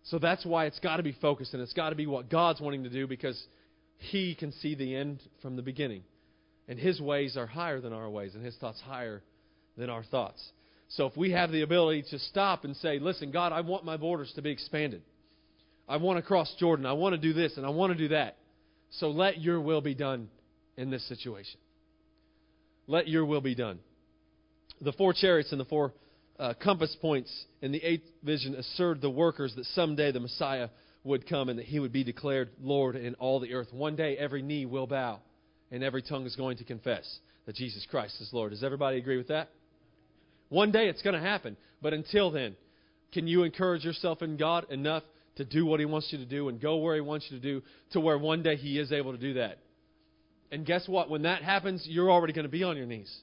[0.05, 2.61] So that's why it's got to be focused and it's got to be what God's
[2.61, 3.41] wanting to do because
[3.97, 6.03] He can see the end from the beginning.
[6.67, 9.21] And His ways are higher than our ways and His thoughts higher
[9.77, 10.43] than our thoughts.
[10.89, 13.97] So if we have the ability to stop and say, listen, God, I want my
[13.97, 15.01] borders to be expanded.
[15.87, 16.85] I want to cross Jordan.
[16.85, 18.37] I want to do this and I want to do that.
[18.91, 20.29] So let your will be done
[20.77, 21.59] in this situation.
[22.87, 23.79] Let your will be done.
[24.81, 25.93] The four chariots and the four
[26.39, 30.69] uh, compass points in the eighth vision assured the workers that someday the Messiah
[31.03, 33.67] would come and that he would be declared Lord in all the earth.
[33.71, 35.19] One day every knee will bow
[35.71, 38.51] and every tongue is going to confess that Jesus Christ is Lord.
[38.51, 39.49] Does everybody agree with that?
[40.49, 41.57] One day it's going to happen.
[41.81, 42.55] But until then,
[43.13, 45.03] can you encourage yourself in God enough
[45.35, 47.43] to do what He wants you to do and go where He wants you to
[47.43, 49.59] do to where one day He is able to do that?
[50.51, 51.09] And guess what?
[51.09, 53.13] When that happens, you're already going to be on your knees.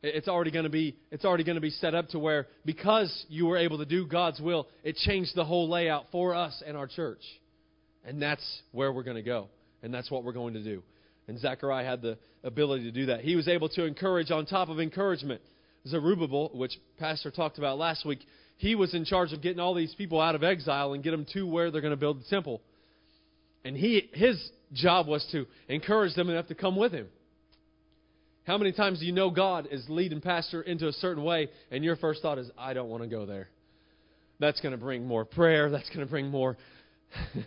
[0.00, 3.26] It's already going to be it's already going to be set up to where because
[3.28, 6.76] you were able to do God's will, it changed the whole layout for us and
[6.76, 7.22] our church.
[8.04, 9.48] And that's where we're going to go.
[9.82, 10.82] And that's what we're going to do.
[11.26, 13.20] And Zechariah had the ability to do that.
[13.20, 15.42] He was able to encourage on top of encouragement.
[15.88, 18.20] Zerubbabel, which Pastor talked about last week,
[18.56, 21.26] he was in charge of getting all these people out of exile and get them
[21.32, 22.60] to where they're going to build the temple.
[23.64, 27.08] And he, his job was to encourage them enough to come with him.
[28.44, 31.84] How many times do you know God is leading pastor into a certain way, and
[31.84, 33.48] your first thought is, I don't want to go there?
[34.40, 35.70] That's going to bring more prayer.
[35.70, 36.56] That's going to bring more.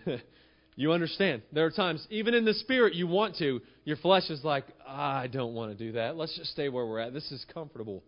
[0.76, 1.42] you understand.
[1.52, 3.62] There are times, even in the spirit, you want to.
[3.84, 6.18] Your flesh is like, I don't want to do that.
[6.18, 7.14] Let's just stay where we're at.
[7.14, 8.04] This is comfortable.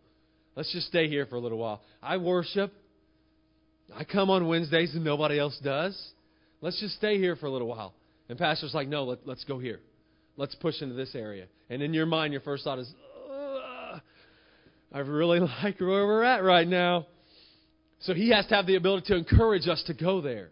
[0.55, 1.81] Let's just stay here for a little while.
[2.01, 2.71] I worship.
[3.95, 5.99] I come on Wednesdays and nobody else does.
[6.61, 7.93] Let's just stay here for a little while.
[8.29, 9.79] And pastor's like, no, let, us go here.
[10.37, 11.47] Let's push into this area.
[11.69, 12.91] And in your mind, your first thought is,
[14.93, 17.07] I really like where we're at right now.
[18.01, 20.49] So he has to have the ability to encourage us to go there.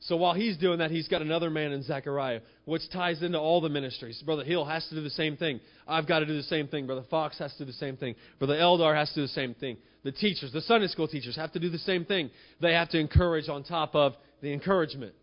[0.00, 3.60] So while he's doing that, he's got another man in Zechariah, which ties into all
[3.60, 4.22] the ministries.
[4.24, 5.60] Brother Hill has to do the same thing.
[5.88, 6.86] I've got to do the same thing.
[6.86, 8.14] Brother Fox has to do the same thing.
[8.38, 9.78] Brother Eldar has to do the same thing.
[10.04, 12.30] The teachers, the Sunday school teachers, have to do the same thing.
[12.60, 15.14] They have to encourage on top of the encouragement.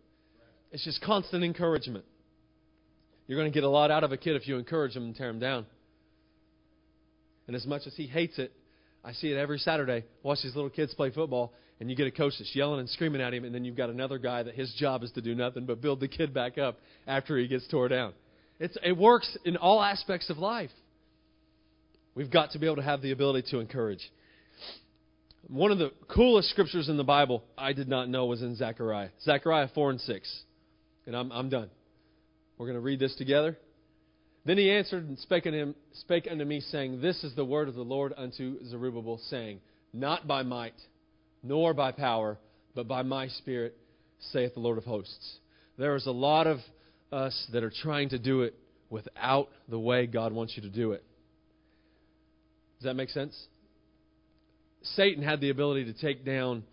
[0.72, 2.04] It's just constant encouragement.
[3.26, 5.16] You're going to get a lot out of a kid if you encourage him and
[5.16, 5.66] tear him down.
[7.46, 8.52] And as much as he hates it,
[9.04, 10.04] I see it every Saturday.
[10.22, 13.20] Watch these little kids play football, and you get a coach that's yelling and screaming
[13.20, 15.66] at him, and then you've got another guy that his job is to do nothing
[15.66, 18.14] but build the kid back up after he gets tore down.
[18.58, 20.70] It's, it works in all aspects of life.
[22.14, 24.10] We've got to be able to have the ability to encourage.
[25.48, 29.10] One of the coolest scriptures in the Bible I did not know was in Zechariah.
[29.22, 30.40] Zechariah 4 and 6.
[31.06, 31.68] And I'm, I'm done.
[32.56, 33.58] We're going to read this together.
[34.46, 37.68] Then he answered and spake unto, him, spake unto me, saying, This is the word
[37.68, 39.60] of the Lord unto Zerubbabel, saying,
[39.92, 40.74] Not by might,
[41.42, 42.38] nor by power,
[42.74, 43.76] but by my Spirit,
[44.32, 45.36] saith the Lord of hosts.
[45.78, 46.58] There is a lot of
[47.10, 48.54] us that are trying to do it
[48.90, 51.02] without the way God wants you to do it.
[52.78, 53.38] Does that make sense?
[54.82, 56.64] Satan had the ability to take down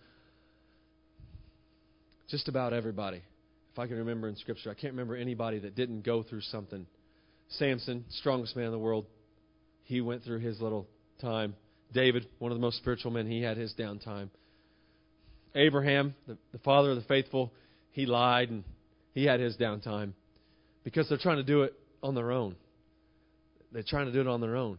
[2.27, 3.21] just about everybody.
[3.71, 6.85] If I can remember in Scripture, I can't remember anybody that didn't go through something
[7.57, 9.05] Samson, strongest man in the world,
[9.83, 10.87] he went through his little
[11.19, 11.55] time.
[11.93, 14.29] David, one of the most spiritual men, he had his downtime.
[15.53, 17.51] Abraham, the, the father of the faithful,
[17.91, 18.63] he lied and
[19.13, 20.13] he had his downtime
[20.83, 22.55] because they're trying to do it on their own.
[23.73, 24.77] They're trying to do it on their own.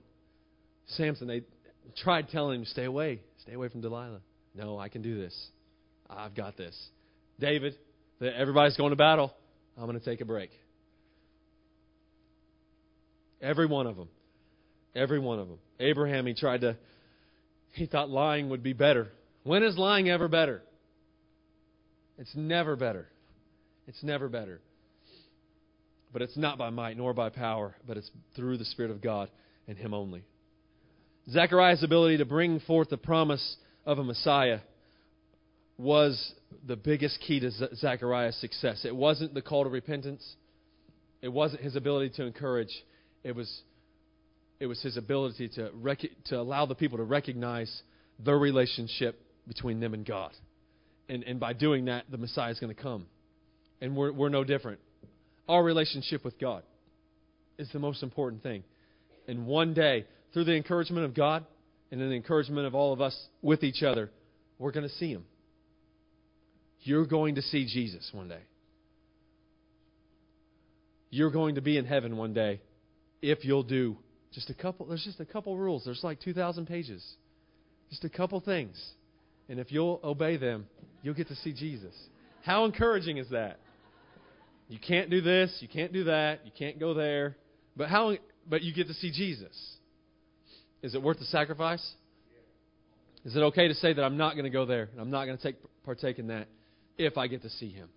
[0.88, 1.42] Samson, they
[2.02, 4.20] tried telling him, stay away, stay away from Delilah.
[4.54, 5.34] No, I can do this.
[6.08, 6.76] I've got this.
[7.38, 7.74] David,
[8.20, 9.32] everybody's going to battle.
[9.76, 10.50] I'm going to take a break.
[13.42, 14.08] Every one of them.
[14.94, 15.58] Every one of them.
[15.80, 16.76] Abraham, he tried to,
[17.72, 19.08] he thought lying would be better.
[19.42, 20.62] When is lying ever better?
[22.18, 23.08] It's never better.
[23.88, 24.60] It's never better.
[26.12, 29.28] But it's not by might nor by power, but it's through the Spirit of God
[29.66, 30.24] and Him only.
[31.30, 34.60] Zechariah's ability to bring forth the promise of a Messiah
[35.78, 36.34] was
[36.66, 38.84] the biggest key to Zechariah's success.
[38.84, 40.36] It wasn't the call to repentance.
[41.22, 42.72] It wasn't his ability to encourage.
[43.24, 43.62] It was,
[44.60, 47.82] it was his ability to, rec- to allow the people to recognize
[48.18, 50.32] their relationship between them and God.
[51.08, 53.06] And, and by doing that, the Messiah is going to come.
[53.80, 54.80] And we're, we're no different.
[55.48, 56.62] Our relationship with God
[57.58, 58.62] is the most important thing.
[59.28, 61.44] And one day, through the encouragement of God
[61.90, 64.10] and the encouragement of all of us with each other,
[64.58, 65.24] we're going to see Him.
[66.80, 68.40] You're going to see Jesus one day.
[71.10, 72.60] You're going to be in heaven one day
[73.22, 73.96] if you'll do
[74.32, 75.84] just a couple there's just a couple rules.
[75.84, 77.04] There's like 2000 pages.
[77.90, 78.82] Just a couple things.
[79.48, 80.66] And if you'll obey them,
[81.02, 81.94] you'll get to see Jesus.
[82.42, 83.58] How encouraging is that?
[84.68, 87.36] You can't do this, you can't do that, you can't go there,
[87.76, 88.16] but how
[88.48, 89.76] but you get to see Jesus.
[90.82, 91.86] Is it worth the sacrifice?
[93.24, 95.26] Is it okay to say that I'm not going to go there and I'm not
[95.26, 96.48] going to take partake in that
[96.98, 97.88] if I get to see him?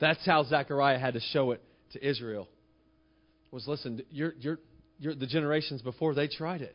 [0.00, 1.62] That's how Zechariah had to show it
[1.92, 2.48] to Israel.
[3.54, 4.58] Was listen, you're, you're,
[4.98, 6.74] you're, the generations before they tried it,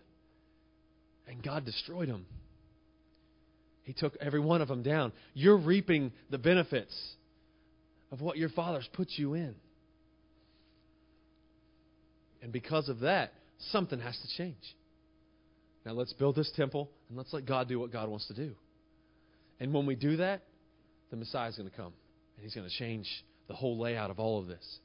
[1.27, 2.25] and God destroyed them.
[3.83, 5.11] He took every one of them down.
[5.33, 6.97] You're reaping the benefits
[8.13, 9.55] of what your fathers put you in.
[12.41, 13.33] And because of that,
[13.71, 14.55] something has to change.
[15.85, 18.55] Now let's build this temple and let's let God do what God wants to do.
[19.59, 20.43] And when we do that,
[21.11, 21.91] the Messiah is going to come
[22.37, 23.09] and he's going to change
[23.49, 24.79] the whole layout of all of this.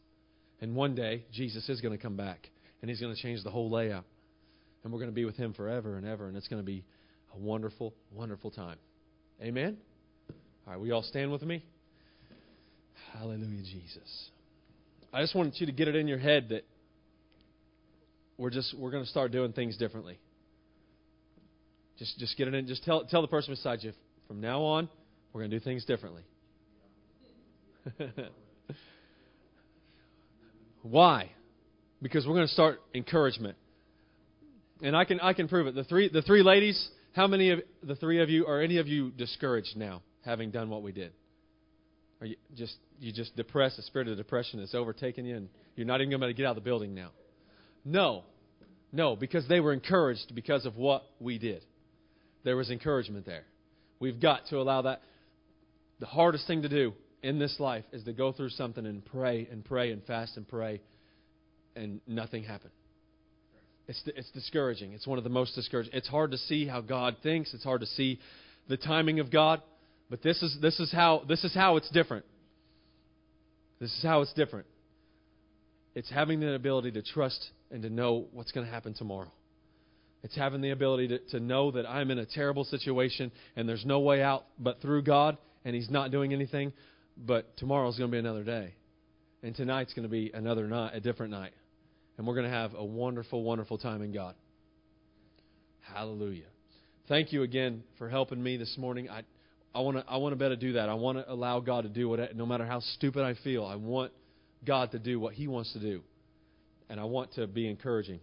[0.61, 2.49] And one day, Jesus is going to come back
[2.81, 4.05] and he's going to change the whole layout.
[4.83, 6.29] And we're going to be with him forever and ever.
[6.29, 6.85] And it's going to be
[7.35, 8.77] a wonderful, wonderful time.
[9.43, 9.77] Amen?
[10.67, 11.65] All right, we all stand with me?
[13.13, 14.31] Hallelujah, Jesus.
[15.13, 16.65] I just wanted you to get it in your head that
[18.37, 20.19] we're just we're going to start doing things differently.
[21.99, 22.67] Just just get it in.
[22.67, 23.93] Just tell tell the person beside you
[24.27, 24.89] from now on
[25.33, 26.23] we're going to do things differently.
[30.85, 31.31] Why?
[32.03, 33.57] Because we're going to start encouragement.
[34.83, 35.75] And I can I can prove it.
[35.75, 38.87] The three the three ladies, how many of the three of you are any of
[38.87, 41.13] you discouraged now having done what we did?
[42.21, 45.87] Are you just you just depressed, the spirit of depression has overtaken you and you're
[45.87, 47.11] not even going to get out of the building now?
[47.85, 48.25] No.
[48.93, 51.65] No, because they were encouraged because of what we did.
[52.45, 53.45] There was encouragement there.
[54.01, 55.01] We've got to allow that.
[55.99, 56.93] The hardest thing to do
[57.25, 60.47] in this life is to go through something and pray and pray and fast and
[60.47, 60.81] pray
[61.75, 62.71] and nothing happened.
[63.89, 64.93] It's, it's discouraging.
[64.93, 65.93] It's one of the most discouraging.
[65.95, 67.53] It's hard to see how God thinks.
[67.55, 68.21] It's hard to see
[68.69, 69.63] the timing of God.
[70.11, 72.27] But this is, this is, how, this is how it's different.
[73.81, 74.67] This is how it's different.
[75.95, 79.33] It's having the ability to trust and to know what's going to happen tomorrow.
[80.23, 83.85] It's having the ability to, to know that I'm in a terrible situation and there's
[83.85, 86.73] no way out but through God and He's not doing anything.
[87.17, 88.75] But tomorrow's going to be another day.
[89.43, 91.53] And tonight's going to be another night, a different night.
[92.17, 94.35] And we're going to have a wonderful, wonderful time in God.
[95.81, 96.47] Hallelujah.
[97.09, 99.11] Thank you again for helping me this morning.
[99.11, 99.23] I,
[99.75, 100.89] I want to I want to better do that.
[100.89, 103.75] I want to allow God to do what, no matter how stupid I feel, I
[103.75, 104.13] want
[104.65, 106.01] God to do what He wants to do.
[106.89, 108.21] And I want to be encouraging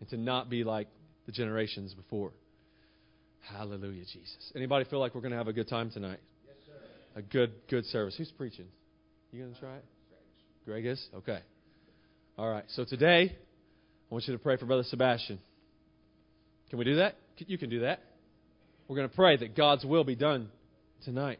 [0.00, 0.88] and to not be like
[1.26, 2.32] the generations before.
[3.40, 4.52] Hallelujah, Jesus.
[4.56, 6.18] Anybody feel like we're going to have a good time tonight?
[7.14, 8.14] A good, good service.
[8.16, 8.66] Who's preaching?
[9.32, 9.84] You to try it?
[10.64, 11.04] Greg is?
[11.14, 11.40] Okay.
[12.38, 12.64] All right.
[12.74, 13.36] So today,
[14.10, 15.38] I want you to pray for Brother Sebastian.
[16.70, 17.16] Can we do that?
[17.38, 18.00] You can do that.
[18.88, 20.48] We're going to pray that God's will be done
[21.04, 21.38] tonight.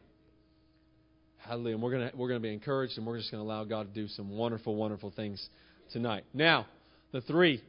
[1.39, 1.75] Hallelujah.
[1.75, 3.65] And we're going to, we're going to be encouraged and we're just going to allow
[3.65, 5.45] God to do some wonderful, wonderful things
[5.93, 6.25] tonight.
[6.35, 6.67] Now,
[7.13, 7.63] the three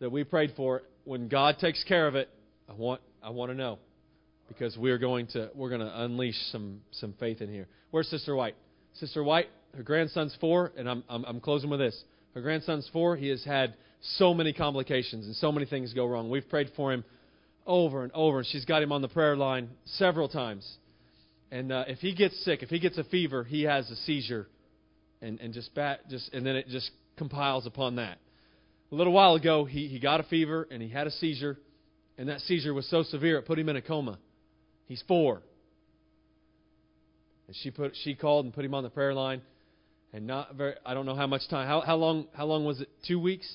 [0.00, 2.28] that we prayed for, when God takes care of it,
[2.68, 3.78] I want, I want to know
[4.48, 7.68] because we're going to we're going to unleash some some faith in here.
[7.90, 8.56] Where's Sister White?
[8.94, 9.46] Sister White,
[9.76, 12.02] her grandson's four, and I'm I'm, I'm closing with this.
[12.34, 13.16] Her grandson's four.
[13.16, 16.30] He has had so many complications and so many things go wrong.
[16.30, 17.04] We've prayed for him
[17.66, 18.38] over and over.
[18.38, 20.68] And she's got him on the prayer line several times.
[21.50, 24.48] And uh, if he gets sick, if he gets a fever, he has a seizure,
[25.22, 28.18] and and just bat just and then it just compiles upon that.
[28.92, 31.58] A little while ago, he he got a fever and he had a seizure,
[32.18, 34.18] and that seizure was so severe it put him in a coma.
[34.88, 35.42] He's four.
[37.46, 39.42] And she put she called and put him on the prayer line,
[40.12, 40.74] and not very.
[40.84, 41.68] I don't know how much time.
[41.68, 42.88] How how long how long was it?
[43.06, 43.48] Two weeks.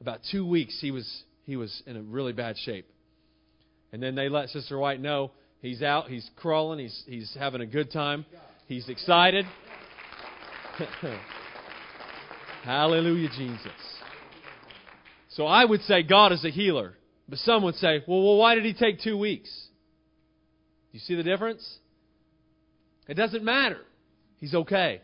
[0.00, 0.78] About two weeks.
[0.80, 2.86] He was he was in a really bad shape.
[3.92, 6.08] And then they let Sister White know he's out.
[6.08, 6.78] He's crawling.
[6.78, 8.24] He's he's having a good time.
[8.66, 9.44] He's excited.
[12.62, 13.72] Hallelujah, Jesus.
[15.30, 16.94] So I would say God is a healer.
[17.28, 19.50] But some would say, well, well, why did he take two weeks?
[20.98, 21.64] You see the difference?
[23.06, 23.78] It doesn't matter.
[24.38, 25.00] He's okay.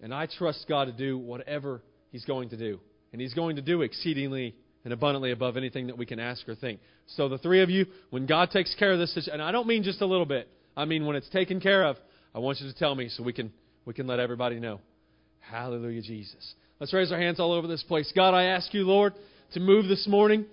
[0.00, 2.80] And I trust God to do whatever He's going to do.
[3.12, 4.54] And He's going to do exceedingly
[4.84, 6.80] and abundantly above anything that we can ask or think.
[7.08, 9.82] So the three of you, when God takes care of this, and I don't mean
[9.82, 11.96] just a little bit, I mean when it's taken care of,
[12.34, 13.52] I want you to tell me so we can
[13.84, 14.80] we can let everybody know.
[15.40, 16.54] Hallelujah, Jesus.
[16.80, 18.10] Let's raise our hands all over this place.
[18.16, 19.12] God, I ask you, Lord,
[19.52, 20.46] to move this morning.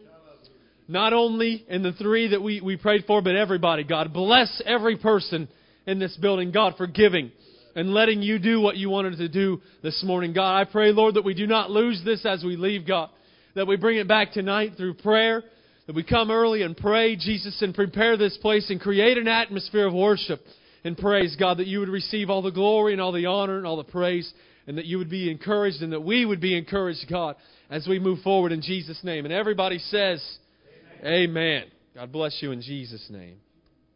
[0.88, 3.84] Not only in the three that we, we prayed for, but everybody.
[3.84, 5.48] God, bless every person
[5.86, 6.52] in this building.
[6.52, 7.32] God, for giving
[7.76, 10.34] and letting you do what you wanted to do this morning.
[10.34, 13.10] God, I pray, Lord, that we do not lose this as we leave, God.
[13.56, 15.44] That we bring it back tonight through prayer.
[15.88, 19.88] That we come early and pray, Jesus, and prepare this place and create an atmosphere
[19.88, 20.42] of worship
[20.84, 23.66] and praise, God, that you would receive all the glory and all the honor and
[23.66, 24.32] all the praise,
[24.68, 27.38] and that you would be encouraged and that we would be encouraged, God,
[27.70, 29.24] as we move forward in Jesus' name.
[29.24, 30.22] And everybody says.
[31.06, 31.66] Amen.
[31.96, 33.38] God bless you in Jesus' name.